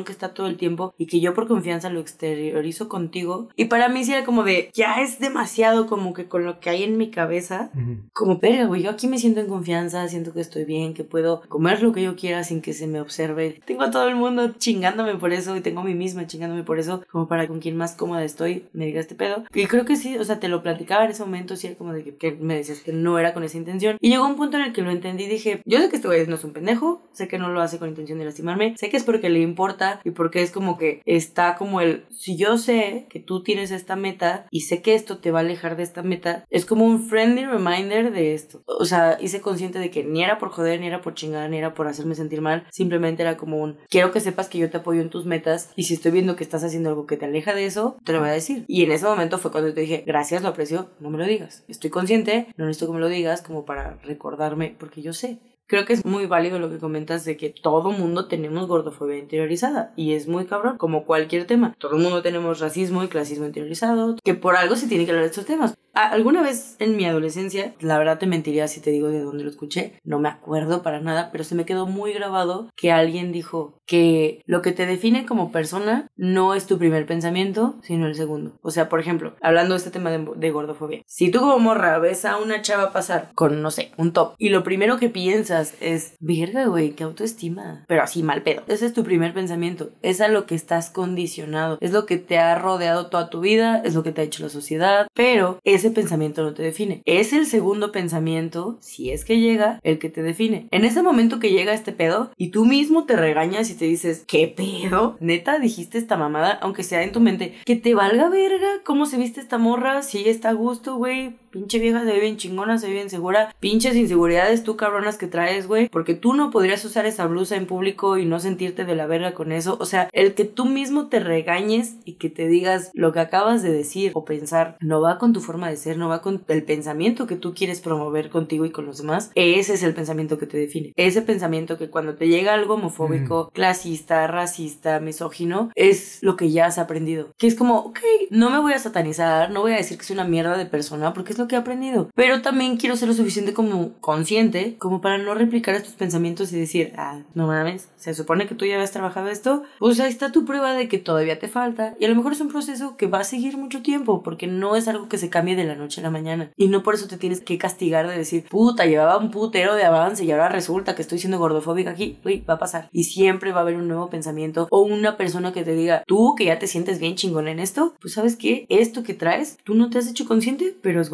[0.04, 3.48] que está todo el tiempo y que yo por confianza lo exteriorizo contigo.
[3.56, 6.70] Y para mí sí era como de, ya es demasiado como que con lo que
[6.70, 7.70] hay en mi cabeza,
[8.12, 11.42] como, pero güey, yo aquí me siento en confianza, siento que estoy bien, que puedo
[11.48, 13.60] comer lo que yo quiera sin que se me observe.
[13.64, 16.78] Tengo a todo el mundo chingándome por eso y tengo a mí misma chingándome por
[16.78, 19.44] eso, como para con quien más cómoda estoy me diga este pedo.
[19.54, 21.92] Y creo que sí, o sea, te lo platicaba en ese momento, sí era como
[21.92, 23.96] de que, que me decías que no era con esa intención.
[24.00, 26.08] Y llegó un punto en el que lo entendí y dije, yo sé que este
[26.08, 28.90] güey no es un pendejo, sé que no lo hace con intención de lastimarme, sé
[28.90, 32.58] que es porque le importa y porque es como que está como el, si yo
[32.58, 35.82] sé que tú tienes esta meta y sé que esto te va a alejar de
[35.82, 38.62] esta meta, es como un friendly reminder de esto.
[38.66, 41.58] O sea, hice consciente de que ni era por joder, ni era por chingar, ni
[41.58, 44.78] era por hacerme sentir mal, simplemente era como un, quiero que sepas que yo te
[44.78, 47.54] apoyo en tus metas y si estoy viendo que estás haciendo algo que te aleja
[47.54, 48.64] de eso, te lo voy a decir.
[48.68, 51.64] Y en ese momento fue cuando te dije, gracias, lo aprecio, no me lo digas.
[51.68, 55.38] Estoy consciente, no necesito que me lo digas como para recordarme, porque yo sé.
[55.66, 59.94] Creo que es muy válido lo que comentas de que todo mundo tenemos gordofobia interiorizada
[59.96, 61.74] y es muy cabrón, como cualquier tema.
[61.78, 65.30] Todo mundo tenemos racismo y clasismo interiorizado, que por algo se tiene que hablar de
[65.30, 65.74] estos temas.
[65.94, 69.50] Alguna vez en mi adolescencia, la verdad te mentiría si te digo de dónde lo
[69.50, 73.80] escuché, no me acuerdo para nada, pero se me quedó muy grabado que alguien dijo
[73.86, 78.58] que lo que te define como persona no es tu primer pensamiento, sino el segundo.
[78.62, 82.24] O sea, por ejemplo, hablando de este tema de, gordofobia, si tú como morra ves
[82.24, 86.14] a una chava pasar con, no sé, un top y lo primero que piensas es,
[86.18, 88.62] verga, güey, qué autoestima, pero así mal pedo.
[88.66, 92.38] Ese es tu primer pensamiento, es a lo que estás condicionado, es lo que te
[92.38, 95.83] ha rodeado toda tu vida, es lo que te ha hecho la sociedad, pero es
[95.84, 97.02] ese pensamiento no te define.
[97.04, 100.66] Es el segundo pensamiento, si es que llega, el que te define.
[100.70, 104.24] En ese momento que llega este pedo y tú mismo te regañas y te dices,
[104.26, 105.18] ¿qué pedo?
[105.20, 109.18] Neta, dijiste esta mamada, aunque sea en tu mente, que te valga verga cómo se
[109.18, 112.88] viste esta morra, si está a gusto, güey, pinche vieja se ve bien chingona, se
[112.88, 117.06] ve bien segura, pinches inseguridades tú cabronas que traes, güey, porque tú no podrías usar
[117.06, 119.76] esa blusa en público y no sentirte de la verga con eso.
[119.80, 123.62] O sea, el que tú mismo te regañes y que te digas lo que acabas
[123.62, 126.64] de decir o pensar no va con tu forma de ser, no va con el
[126.64, 130.46] pensamiento que tú quieres promover contigo y con los demás, ese es el pensamiento que
[130.46, 130.92] te define.
[130.96, 136.66] Ese pensamiento que cuando te llega algo homofóbico, clasista, racista, misógino, es lo que ya
[136.66, 137.32] has aprendido.
[137.38, 138.00] Que es como, ok,
[138.30, 141.12] no me voy a satanizar, no voy a decir que soy una mierda de persona
[141.12, 142.10] porque es lo que he aprendido.
[142.14, 146.58] Pero también quiero ser lo suficiente como consciente como para no replicar estos pensamientos y
[146.58, 150.32] decir, ah, no mames, se supone que tú ya habías trabajado esto, pues ahí está
[150.32, 151.94] tu prueba de que todavía te falta.
[151.98, 154.76] Y a lo mejor es un proceso que va a seguir mucho tiempo porque no
[154.76, 156.50] es algo que se cambie de la noche a la mañana.
[156.56, 159.84] Y no por eso te tienes que castigar de decir, puta, llevaba un putero de
[159.84, 162.18] avance y ahora resulta que estoy siendo gordofóbica aquí.
[162.24, 162.88] Uy, va a pasar.
[162.92, 166.34] Y siempre va a haber un nuevo pensamiento o una persona que te diga, tú
[166.36, 169.74] que ya te sientes bien chingón en esto, pues sabes que esto que traes, tú
[169.74, 171.10] no te has hecho consciente, pero es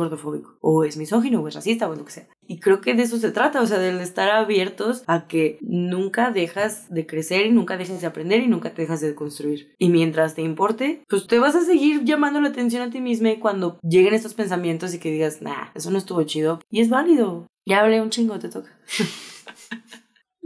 [0.61, 2.29] O es misógino, o es racista, o es lo que sea.
[2.47, 6.31] Y creo que de eso se trata, o sea, de estar abiertos a que nunca
[6.31, 9.73] dejas de crecer y nunca dejes de aprender y nunca te dejas de construir.
[9.79, 13.31] Y mientras te importe, pues te vas a seguir llamando la atención a ti misma
[13.41, 16.61] cuando lleguen estos pensamientos y que digas, nah, eso no estuvo chido.
[16.71, 17.47] Y es válido.
[17.67, 18.77] Ya hablé un chingo, te toca.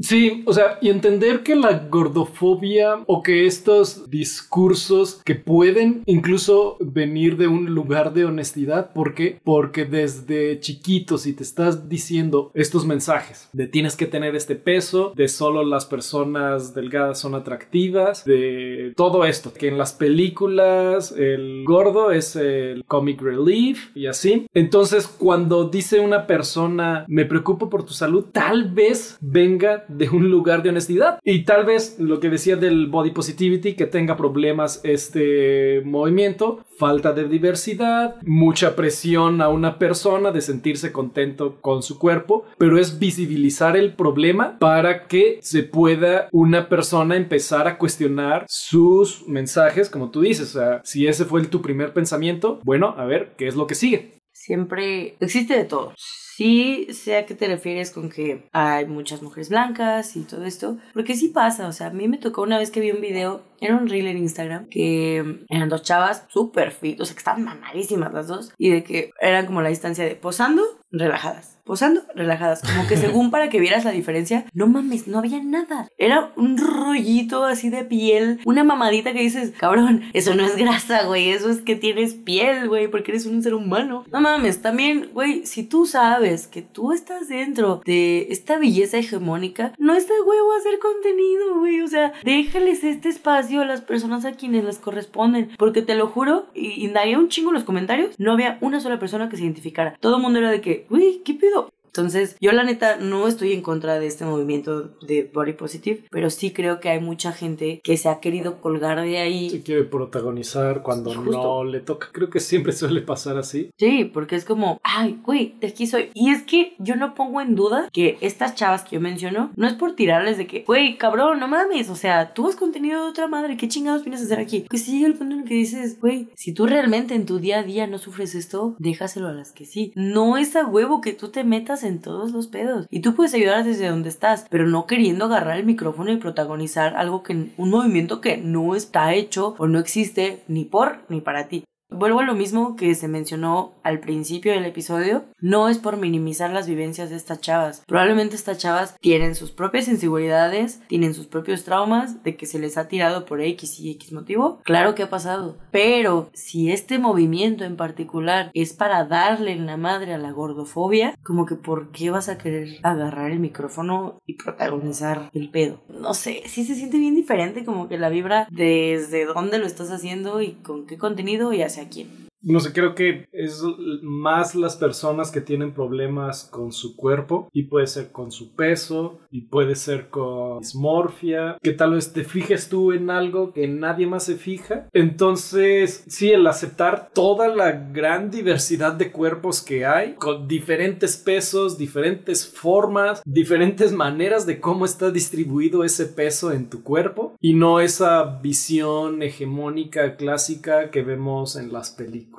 [0.04, 6.76] Sí, o sea, y entender que la gordofobia o que estos discursos que pueden incluso
[6.78, 9.40] venir de un lugar de honestidad, ¿por qué?
[9.42, 15.14] Porque desde chiquitos si te estás diciendo estos mensajes de tienes que tener este peso,
[15.16, 21.64] de solo las personas delgadas son atractivas, de todo esto, que en las películas el
[21.64, 24.46] gordo es el comic relief y así.
[24.52, 30.30] Entonces, cuando dice una persona, me preocupo por tu salud, tal vez venga de un
[30.30, 31.18] lugar de honestidad.
[31.22, 37.12] Y tal vez lo que decía del body positivity, que tenga problemas este movimiento, falta
[37.12, 42.98] de diversidad, mucha presión a una persona de sentirse contento con su cuerpo, pero es
[42.98, 50.10] visibilizar el problema para que se pueda una persona empezar a cuestionar sus mensajes, como
[50.10, 53.56] tú dices, o sea, si ese fue tu primer pensamiento, bueno, a ver, ¿qué es
[53.56, 54.12] lo que sigue?
[54.32, 55.92] Siempre existe de todo
[56.36, 60.78] Sí sé a qué te refieres con que hay muchas mujeres blancas y todo esto,
[60.92, 63.42] porque sí pasa, o sea, a mí me tocó una vez que vi un video,
[63.60, 67.44] era un reel en Instagram, que eran dos chavas súper fit, o sea, que estaban
[67.44, 70.64] mamadísimas las dos, y de que eran como la distancia de posando,
[70.98, 72.60] relajadas posando, relajadas.
[72.60, 75.88] Como que según para que vieras la diferencia, no mames, no había nada.
[75.98, 81.04] Era un rollito así de piel, una mamadita que dices, cabrón, eso no es grasa,
[81.04, 84.04] güey, eso es que tienes piel, güey, porque eres un ser humano.
[84.12, 89.72] No mames, también, güey, si tú sabes que tú estás dentro de esta belleza hegemónica,
[89.78, 91.80] no está huevo hacer contenido, güey.
[91.80, 95.50] O sea, déjales este espacio a las personas a quienes les corresponden.
[95.58, 98.98] Porque te lo juro, y indagué un chingo en los comentarios, no había una sola
[98.98, 99.96] persona que se identificara.
[100.00, 101.73] Todo el mundo era de que, güey, ¿qué pedo?
[101.96, 106.28] Entonces, yo la neta no estoy en contra de este movimiento de body positive, pero
[106.28, 109.48] sí creo que hay mucha gente que se ha querido colgar de ahí.
[109.48, 112.08] Se quiere protagonizar cuando no le toca.
[112.10, 113.70] Creo que siempre suele pasar así.
[113.78, 116.10] Sí, porque es como, ay, güey, de aquí soy.
[116.14, 119.68] Y es que yo no pongo en duda que estas chavas que yo menciono, no
[119.68, 123.10] es por tirarles de que, güey, cabrón, no mames, o sea, tú has contenido de
[123.10, 124.62] otra madre, ¿qué chingados vienes a hacer aquí?
[124.68, 127.38] Que sí llega el punto en el que dices, güey, si tú realmente en tu
[127.38, 129.92] día a día no sufres esto, déjaselo a las que sí.
[129.94, 132.86] No es a huevo que tú te metas en todos los pedos.
[132.90, 136.96] Y tú puedes ayudar desde donde estás, pero no queriendo agarrar el micrófono y protagonizar
[136.96, 141.48] algo que, un movimiento que no está hecho o no existe ni por ni para
[141.48, 141.64] ti.
[141.90, 146.50] Vuelvo a lo mismo que se mencionó al principio del episodio, no es por minimizar
[146.50, 147.82] las vivencias de estas chavas.
[147.86, 152.78] Probablemente estas chavas tienen sus propias inseguridades, tienen sus propios traumas de que se les
[152.78, 154.60] ha tirado por X y X motivo.
[154.64, 155.56] Claro que ha pasado.
[155.70, 161.14] Pero si este movimiento en particular es para darle en la madre a la gordofobia,
[161.22, 165.82] como que ¿por qué vas a querer agarrar el micrófono y protagonizar el pedo?
[165.88, 169.90] No sé, sí se siente bien diferente como que la vibra desde dónde lo estás
[169.90, 173.62] haciendo y con qué contenido y hacia quién no sé, creo que es
[174.02, 179.20] más las personas que tienen problemas con su cuerpo y puede ser con su peso
[179.30, 184.06] y puede ser con dismorfia, que tal vez te fijes tú en algo que nadie
[184.06, 184.88] más se fija.
[184.92, 191.78] Entonces, sí, el aceptar toda la gran diversidad de cuerpos que hay, con diferentes pesos,
[191.78, 197.80] diferentes formas, diferentes maneras de cómo está distribuido ese peso en tu cuerpo y no
[197.80, 202.33] esa visión hegemónica clásica que vemos en las películas.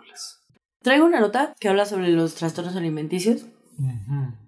[0.81, 3.45] Traigo una nota que habla sobre los trastornos alimenticios.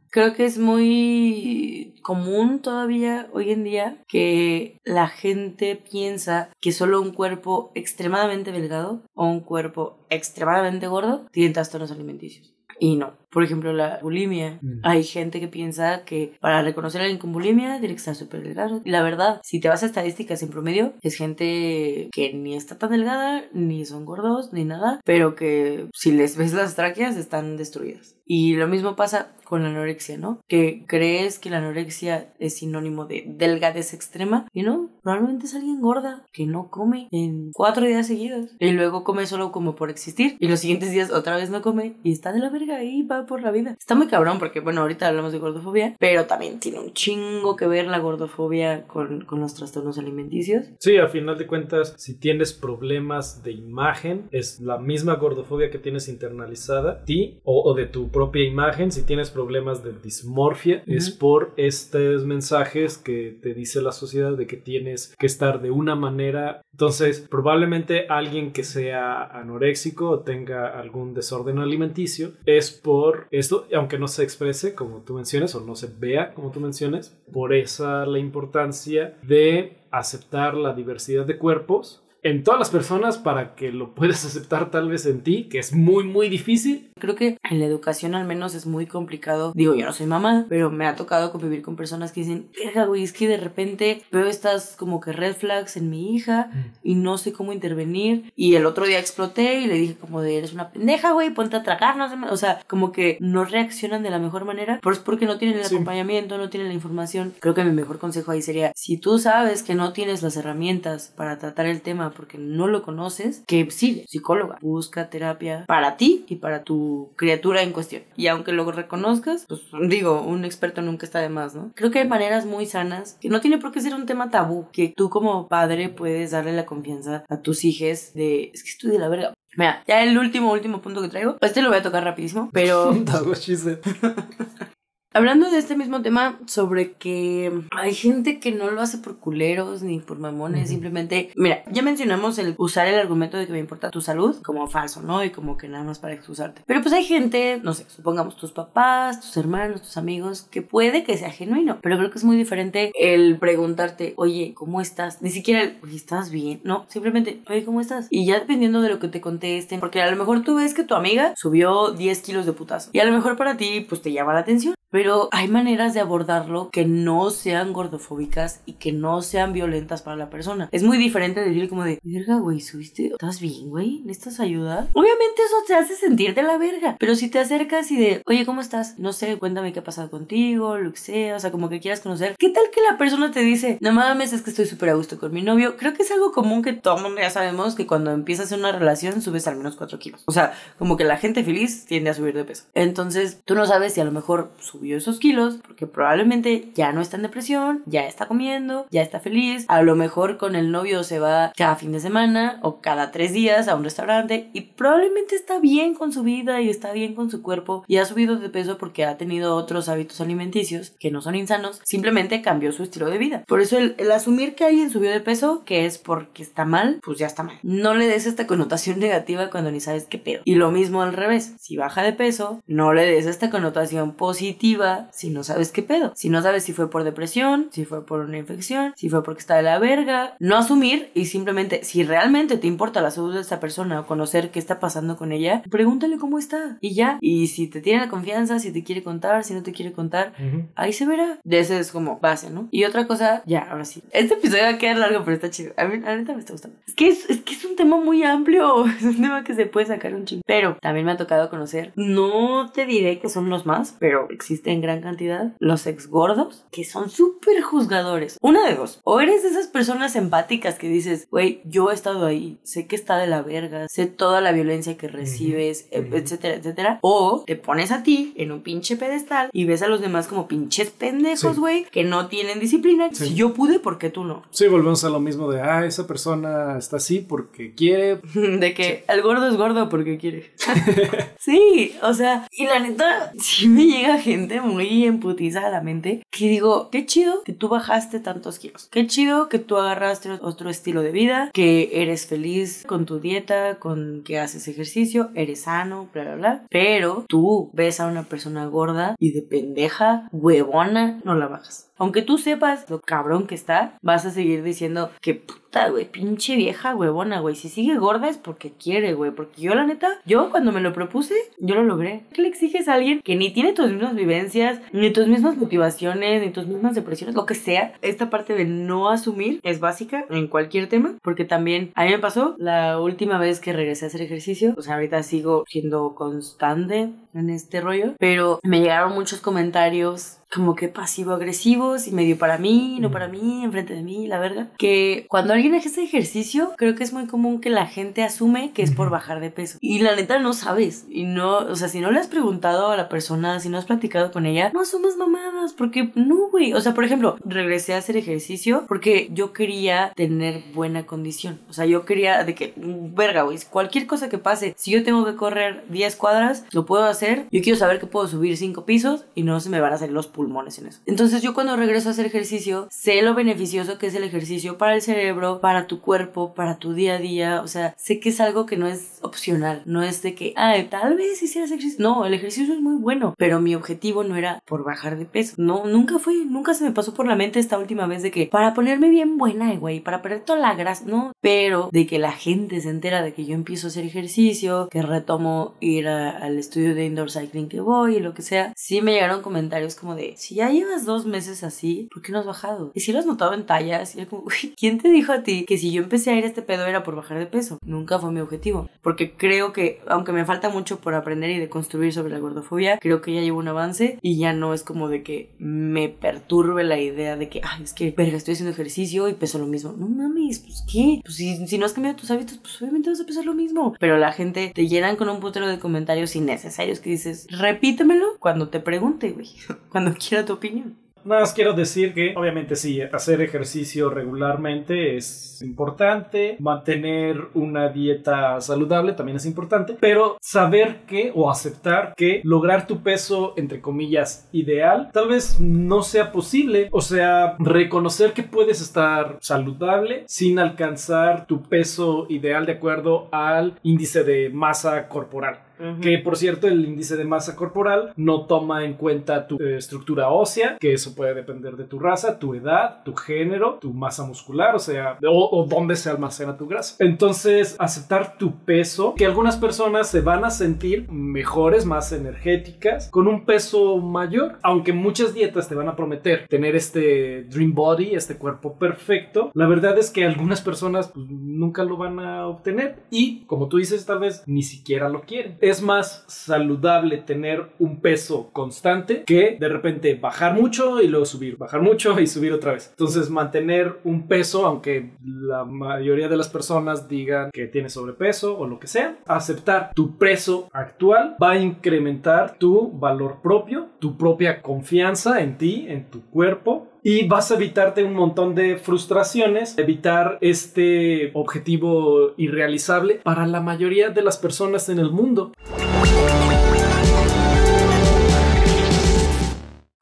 [0.09, 7.01] Creo que es muy común todavía hoy en día que la gente piensa que solo
[7.01, 12.53] un cuerpo extremadamente delgado o un cuerpo extremadamente gordo tiene trastornos alimenticios.
[12.79, 13.13] Y no.
[13.29, 14.59] Por ejemplo, la bulimia.
[14.61, 14.79] Mm.
[14.83, 18.43] Hay gente que piensa que para reconocer a alguien con bulimia tiene que estar súper
[18.43, 18.81] delgado.
[18.85, 22.77] Y la verdad, si te vas a estadísticas en promedio, es gente que ni está
[22.77, 27.57] tan delgada, ni son gordos, ni nada, pero que si les ves las tráqueas están
[27.57, 28.17] destruidas.
[28.29, 30.41] Y lo mismo pasa con la anorexia, ¿no?
[30.47, 35.79] Que crees que la anorexia es sinónimo de delgadez extrema y no, probablemente es alguien
[35.79, 40.35] gorda que no come en cuatro días seguidos y luego come solo como por existir
[40.39, 43.25] y los siguientes días otra vez no come y está de la verga y va
[43.27, 43.75] por la vida.
[43.79, 47.67] Está muy cabrón porque, bueno, ahorita hablamos de gordofobia, pero también tiene un chingo que
[47.67, 50.65] ver la gordofobia con, con los trastornos alimenticios.
[50.79, 55.77] Sí, a final de cuentas, si tienes problemas de imagen, es la misma gordofobia que
[55.77, 58.91] tienes internalizada, ti o, o de tu propia imagen.
[58.91, 64.47] Si tienes problemas de dismorfia, es por estos mensajes que te dice la sociedad de
[64.47, 66.61] que tienes que estar de una manera.
[66.71, 73.99] Entonces, probablemente alguien que sea anoréxico o tenga algún desorden alimenticio es por esto, aunque
[73.99, 78.05] no se exprese como tú mencionas o no se vea como tú mencionas, por esa
[78.05, 83.93] la importancia de aceptar la diversidad de cuerpos en todas las personas para que lo
[83.93, 86.91] puedas aceptar tal vez en ti, que es muy, muy difícil.
[86.99, 89.51] Creo que en la educación al menos es muy complicado.
[89.55, 92.85] Digo, yo no soy mamá, pero me ha tocado convivir con personas que dicen, verga,
[92.85, 96.49] güey, es que de repente veo estas como que red flags en mi hija
[96.83, 98.31] y no sé cómo intervenir.
[98.35, 101.55] Y el otro día exploté y le dije como de, eres una pendeja, güey, ponte
[101.55, 104.93] a tragar, no sé, o sea, como que no reaccionan de la mejor manera, pero
[104.93, 107.33] es porque no tienen el acompañamiento, no tienen la información.
[107.39, 111.13] Creo que mi mejor consejo ahí sería, si tú sabes que no tienes las herramientas
[111.15, 116.25] para tratar el tema, porque no lo conoces, que sigue, psicóloga, busca terapia para ti
[116.27, 118.03] y para tu criatura en cuestión.
[118.15, 121.71] Y aunque lo reconozcas, pues digo, un experto nunca está de más, ¿no?
[121.75, 124.67] Creo que hay maneras muy sanas, que no tiene por qué ser un tema tabú,
[124.71, 128.91] que tú como padre puedes darle la confianza a tus hijos de, es que estoy
[128.91, 129.33] de la verga.
[129.55, 132.93] Mira, ya el último, último punto que traigo, este lo voy a tocar rapidísimo, pero...
[135.13, 139.81] Hablando de este mismo tema, sobre que hay gente que no lo hace por culeros
[139.81, 143.89] ni por mamones, simplemente, mira, ya mencionamos el usar el argumento de que me importa
[143.89, 145.23] tu salud como falso, ¿no?
[145.23, 146.61] Y como que nada más para excusarte.
[146.67, 151.03] Pero pues hay gente, no sé, supongamos tus papás, tus hermanos, tus amigos, que puede
[151.03, 155.21] que sea genuino, pero creo que es muy diferente el preguntarte, oye, ¿cómo estás?
[155.21, 156.59] Ni siquiera el, oye, ¿estás bien?
[156.63, 158.07] No, simplemente, oye, ¿cómo estás?
[158.09, 160.83] Y ya dependiendo de lo que te contesten, porque a lo mejor tú ves que
[160.83, 164.11] tu amiga subió 10 kilos de putazo y a lo mejor para ti, pues te
[164.11, 164.75] llama la atención.
[164.89, 170.15] Pero hay maneras de abordarlo que no sean gordofóbicas y que no sean violentas para
[170.15, 170.69] la persona.
[170.71, 174.01] Es muy diferente decir como de, verga, güey, subiste, ¿estás bien, güey?
[174.05, 174.87] ¿Necesitas ayuda?
[174.93, 176.95] Obviamente eso te hace sentir de la verga.
[176.99, 178.97] Pero si te acercas y de, oye, ¿cómo estás?
[178.97, 181.99] No sé, cuéntame qué ha pasado contigo, lo que sea, o sea, como que quieras
[181.99, 182.35] conocer.
[182.39, 185.19] ¿Qué tal que la persona te dice, no mames, es que estoy súper a gusto
[185.19, 185.75] con mi novio?
[185.77, 189.21] Creo que es algo común que todo mundo ya sabemos que cuando empiezas una relación
[189.21, 190.23] subes al menos 4 kilos.
[190.27, 192.63] O sea, como que la gente feliz tiende a subir de peso.
[192.73, 197.01] Entonces, tú no sabes si a lo mejor subió esos kilos porque probablemente ya no
[197.01, 199.65] está en depresión, ya está comiendo, ya está feliz.
[199.67, 203.33] A lo mejor con el novio se va cada fin de semana o cada tres
[203.33, 207.31] días a un restaurante y probablemente está bien con su vida y está bien con
[207.31, 211.21] su cuerpo y ha subido de peso porque ha tenido otros hábitos alimenticios que no
[211.21, 213.43] son insanos, simplemente cambió su estilo de vida.
[213.47, 217.17] Por eso el, asumir que alguien subió de peso, que es porque está mal, pues
[217.17, 217.57] ya está mal.
[217.63, 220.41] No le des esta connotación negativa cuando ni sabes qué pedo.
[220.45, 224.66] Y lo mismo al revés, si baja de peso, no le des esta connotación positiva
[224.67, 226.11] definitiva si no sabes qué pedo.
[226.15, 229.39] Si no sabes si fue por depresión, si fue por una infección, si fue porque
[229.39, 230.35] está de la verga.
[230.39, 234.51] No asumir y simplemente, si realmente te importa la salud de esta persona o conocer
[234.51, 237.17] qué está pasando con ella, pregúntale cómo está y ya.
[237.21, 240.33] Y si te tiene la confianza, si te quiere contar, si no te quiere contar,
[240.75, 241.39] ahí se verá.
[241.43, 242.67] De ese es como base, ¿no?
[242.71, 244.03] Y otra cosa, ya, ahora sí.
[244.11, 245.73] Este episodio va a quedar largo, pero está chido.
[245.77, 246.77] A mí, a mí me está gustando.
[246.87, 248.85] Es que es, es que es un tema muy amplio.
[248.97, 250.41] Es un tema que se puede sacar un chingo.
[250.45, 254.56] Pero también me ha tocado conocer, no te diré que son los más, pero existen
[254.65, 258.37] en gran cantidad, los ex gordos, que son súper juzgadores.
[258.41, 258.99] Una de dos.
[259.03, 262.95] O eres de esas personas empáticas que dices, güey, yo he estado ahí, sé que
[262.95, 266.99] está de la verga, sé toda la violencia que recibes, e- etcétera, etcétera.
[267.01, 270.47] O te pones a ti en un pinche pedestal y ves a los demás como
[270.47, 271.59] pinches pendejos, Sí.
[271.59, 273.09] güey, que no tienen disciplina.
[273.11, 273.27] Sí.
[273.27, 274.43] Si yo pude, ¿por qué tú no?
[274.51, 278.19] Sí, volvemos a lo mismo de, ah, esa persona está así porque quiere.
[278.33, 280.51] De que el gordo es gordo porque quiere.
[281.39, 286.23] sí, o sea, y la neta, sí me llega gente muy emputiza a la mente
[286.31, 288.87] que digo, qué chido que tú bajaste tantos kilos.
[288.91, 293.79] Qué chido que tú agarraste otro estilo de vida, que eres feliz con tu dieta,
[293.79, 296.65] con que haces ejercicio, eres sano, bla, bla, bla.
[296.69, 301.86] Pero tú ves a una persona gorda y de pendeja, huevona, no la bajas.
[301.97, 306.55] Aunque tú sepas lo cabrón que está, vas a seguir diciendo que puta, güey, pinche
[306.55, 307.55] vieja huevona, güey.
[307.55, 309.31] Si sigue gorda es porque quiere, güey.
[309.31, 312.23] Porque yo, la neta, yo cuando me lo propuse, yo lo logré.
[312.33, 316.41] ¿Qué le exiges a alguien que ni tiene tus mismas vivencias, ni tus mismas motivaciones,
[316.41, 317.93] ni tus mismas depresiones, lo que sea?
[318.01, 322.19] Esta parte de no asumir es básica en cualquier tema, porque también a mí me
[322.19, 324.73] pasó la última vez que regresé a hacer ejercicio.
[324.77, 330.75] O sea, ahorita sigo siendo constante en este rollo, pero me llegaron muchos comentarios como
[330.75, 334.69] que pasivo-agresivos y medio para mí, no para mí, enfrente de mí, la verga.
[334.77, 338.81] Que cuando alguien hace ejercicio, creo que es muy común que la gente asume que
[338.81, 339.77] es por bajar de peso.
[339.81, 341.05] Y la neta no sabes.
[341.09, 343.85] Y no, o sea, si no le has preguntado a la persona, si no has
[343.85, 346.73] platicado con ella, no asumas mamadas, porque no, güey.
[346.73, 351.59] O sea, por ejemplo, regresé a hacer ejercicio porque yo quería tener buena condición.
[351.69, 355.25] O sea, yo quería de que, verga, güey, cualquier cosa que pase, si yo tengo
[355.25, 357.26] que correr 10 cuadras, lo puedo hacer.
[357.51, 360.13] Yo quiero saber que puedo subir 5 pisos y no se me van a salir
[360.13, 360.99] los pulmones en eso.
[361.05, 364.95] Entonces yo cuando regreso a hacer ejercicio, sé lo beneficioso que es el ejercicio para
[364.95, 367.61] el cerebro, para tu cuerpo, para tu día a día.
[367.61, 369.83] O sea, sé que es algo que no es opcional.
[369.85, 371.97] No es de que, ay, tal vez hicieras ejercicio.
[371.99, 375.55] No, el ejercicio es muy bueno, pero mi objetivo no era por bajar de peso.
[375.57, 378.47] No, nunca fue, nunca se me pasó por la mente esta última vez de que
[378.47, 382.31] para ponerme bien buena, güey, para perder toda la grasa, no, pero de que la
[382.31, 386.95] gente se entera de que yo empiezo a hacer ejercicio, que retomo ir al estudio
[386.95, 390.35] de indoor cycling que voy y lo que sea, sí me llegaron comentarios como de,
[390.37, 392.91] si ya llevas dos meses así, ¿por qué no has bajado?
[392.93, 395.43] Y si lo has notado en tallas, y era como, uy, ¿quién te dijo a
[395.43, 397.79] ti que si yo empecé a ir a este pedo era por bajar de peso?
[397.83, 401.69] Nunca fue mi objetivo, porque creo que, aunque me falta mucho por aprender y de
[401.69, 405.09] construir sobre la gordofobia, creo que ya llevo un avance y ya no es como
[405.09, 409.27] de que me perturbe la idea de que, ay, es que, verga, estoy haciendo ejercicio
[409.27, 409.93] y peso lo mismo.
[409.97, 413.21] No mames, pues qué, pues si, si no has cambiado tus hábitos, pues obviamente vas
[413.21, 413.95] a pesar lo mismo.
[413.99, 418.69] Pero la gente te llenan con un putero de comentarios innecesarios que dices, repítemelo cuando
[418.69, 419.49] te pregunte, güey,
[419.89, 420.95] cuando quiera tu opinión.
[421.27, 426.55] Nada más quiero decir que, obviamente, sí, hacer ejercicio regularmente es importante.
[426.59, 429.97] Mantener una dieta saludable también es importante.
[429.99, 436.01] Pero saber que, o aceptar que lograr tu peso, entre comillas, ideal, tal vez no
[436.01, 436.87] sea posible.
[436.91, 443.77] O sea, reconocer que puedes estar saludable sin alcanzar tu peso ideal de acuerdo al
[443.83, 445.66] índice de masa corporal.
[446.01, 450.29] Que por cierto, el índice de masa corporal no toma en cuenta tu eh, estructura
[450.29, 454.75] ósea, que eso puede depender de tu raza, tu edad, tu género, tu masa muscular,
[454.75, 456.95] o sea, o, dónde se almacena tu grasa.
[456.99, 463.27] Entonces, aceptar tu peso, que algunas personas se van a sentir mejores, más energéticas, con
[463.27, 468.37] un peso mayor, aunque muchas dietas te van a prometer tener este dream body, este
[468.37, 473.45] cuerpo perfecto, la verdad es que algunas personas pues, nunca lo van a obtener y,
[473.45, 478.49] como tú dices, tal vez ni siquiera lo quieren es más saludable tener un peso
[478.53, 482.89] constante que de repente bajar mucho y luego subir, bajar mucho y subir otra vez.
[482.91, 488.67] Entonces mantener un peso, aunque la mayoría de las personas digan que tiene sobrepeso o
[488.67, 494.61] lo que sea, aceptar tu peso actual va a incrementar tu valor propio, tu propia
[494.61, 500.37] confianza en ti, en tu cuerpo y vas a evitarte un montón de frustraciones, evitar
[500.41, 505.53] este objetivo irrealizable para la mayoría de las personas en el mundo.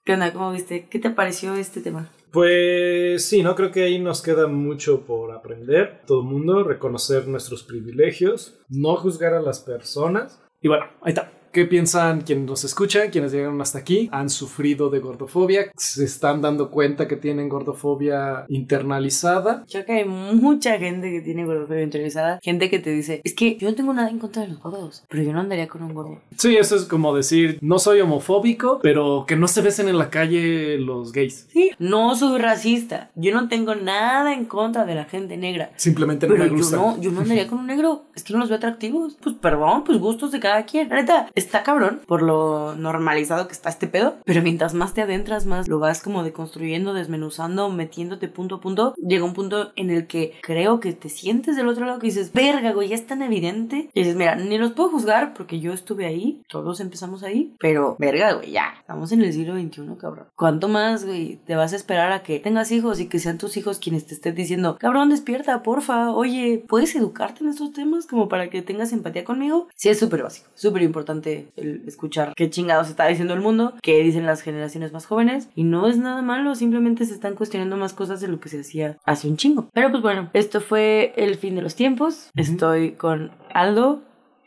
[0.04, 0.34] ¿Qué onda?
[0.34, 0.88] ¿Cómo viste?
[0.90, 2.10] ¿Qué te pareció este tema?
[2.32, 6.02] Pues sí, no creo que ahí nos queda mucho por aprender.
[6.08, 10.42] Todo el mundo, reconocer nuestros privilegios, no juzgar a las personas.
[10.60, 11.35] Y bueno, ahí está.
[11.56, 14.10] ¿Qué piensan quienes nos escuchan, quienes llegaron hasta aquí?
[14.12, 15.72] ¿Han sufrido de gordofobia?
[15.78, 19.64] ¿Se están dando cuenta que tienen gordofobia internalizada?
[19.70, 22.40] Yo creo que hay mucha gente que tiene gordofobia internalizada.
[22.44, 25.06] Gente que te dice, es que yo no tengo nada en contra de los gordos,
[25.08, 26.20] pero yo no andaría con un gordo.
[26.38, 30.10] Sí, eso es como decir, no soy homofóbico, pero que no se besen en la
[30.10, 31.48] calle los gays.
[31.54, 33.12] Sí, no soy racista.
[33.16, 35.72] Yo no tengo nada en contra de la gente negra.
[35.78, 36.76] Simplemente no Pero me yo gusta.
[36.76, 38.04] no, yo no andaría con un negro.
[38.14, 39.16] Es que no los veo atractivos.
[39.24, 40.90] Pues perdón, pues gustos de cada quien.
[40.90, 44.18] La neta, está cabrón por lo normalizado que está este pedo.
[44.26, 48.94] Pero mientras más te adentras, más lo vas como deconstruyendo, desmenuzando, metiéndote punto a punto.
[48.98, 52.34] Llega un punto en el que creo que te sientes del otro lado que dices,
[52.34, 53.90] verga, güey, ya es tan evidente.
[53.94, 56.42] Y dices, mira, ni los puedo juzgar porque yo estuve ahí.
[56.50, 57.56] Todos empezamos ahí.
[57.60, 58.74] Pero, verga, güey, ya.
[58.80, 60.28] Estamos en el siglo XXI, cabrón.
[60.36, 63.58] ¿Cuánto más, güey, te vas a esperar a que tengas hijos y que sean tus
[63.58, 68.28] hijos quienes te estén diciendo, cabrón, despierta, porfa, oye, ¿puedes educarte en estos temas como
[68.28, 69.68] para que tengas empatía conmigo?
[69.76, 74.02] Sí, es súper básico, súper importante el escuchar qué chingados está diciendo el mundo, qué
[74.04, 77.94] dicen las generaciones más jóvenes, y no es nada malo, simplemente se están cuestionando más
[77.94, 79.70] cosas de lo que se hacía hace un chingo.
[79.74, 82.32] Pero pues bueno, esto fue el fin de los tiempos.
[82.36, 84.04] Estoy con Aldo,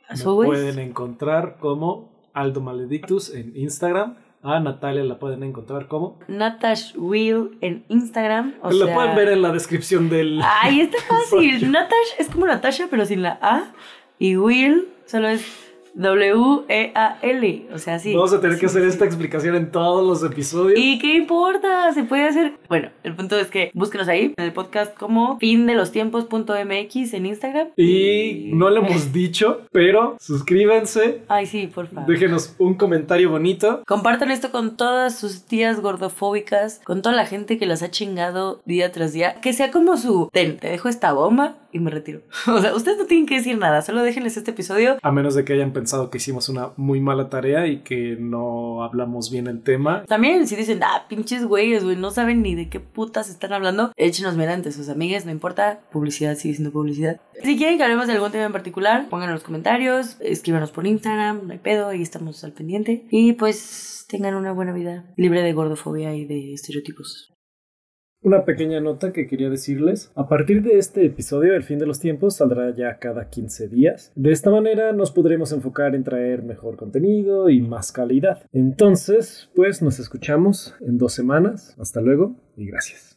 [0.08, 4.16] as Me pueden encontrar como Aldo Maledictus en Instagram.
[4.42, 6.20] A Natalia la pueden encontrar como.
[6.28, 8.54] Natash Will en Instagram.
[8.62, 8.94] O la sea...
[8.94, 10.40] pueden ver en la descripción del.
[10.44, 11.70] Ay, está fácil.
[11.70, 13.72] Natash es como Natasha, pero sin la A.
[14.20, 15.44] Y Will solo es
[15.98, 17.68] W-E-A-L.
[17.72, 18.14] O sea, sí.
[18.14, 18.88] Vamos a tener que hacer sí.
[18.88, 20.78] esta explicación en todos los episodios.
[20.78, 21.92] ¿Y qué importa?
[21.92, 22.54] Se puede hacer.
[22.68, 27.14] Bueno, el punto es que búsquenos ahí en el podcast como fin de los tiempos.mx
[27.14, 27.68] en Instagram.
[27.76, 32.08] Y no lo hemos dicho, pero suscríbanse, Ay, sí, por favor.
[32.08, 33.82] déjenos un comentario bonito.
[33.86, 38.60] Compartan esto con todas sus tías gordofóbicas, con toda la gente que las ha chingado
[38.64, 39.40] día tras día.
[39.40, 42.20] Que sea como su, ten, te dejo esta bomba y me retiro.
[42.48, 44.96] O sea, ustedes no tienen que decir nada, solo déjenles este episodio.
[45.02, 48.82] A menos de que hayan pensado que hicimos una muy mala tarea y que no
[48.82, 50.04] hablamos bien el tema.
[50.04, 53.90] También, si dicen, ah, pinches güeyes, güey, no saben ni de qué putas están hablando,
[53.96, 57.22] échenos mediante sus amigas, no importa, publicidad sigue siendo publicidad.
[57.42, 60.86] Si quieren que hablemos de algún tema en particular, pónganlo en los comentarios, escríbanos por
[60.86, 63.06] Instagram, no hay pedo, ahí estamos al pendiente.
[63.10, 67.37] Y pues tengan una buena vida, libre de gordofobia y de estereotipos.
[68.28, 70.12] Una pequeña nota que quería decirles.
[70.14, 74.12] A partir de este episodio, El fin de los tiempos saldrá ya cada 15 días.
[74.16, 78.42] De esta manera nos podremos enfocar en traer mejor contenido y más calidad.
[78.52, 81.74] Entonces, pues nos escuchamos en dos semanas.
[81.78, 83.07] Hasta luego y gracias.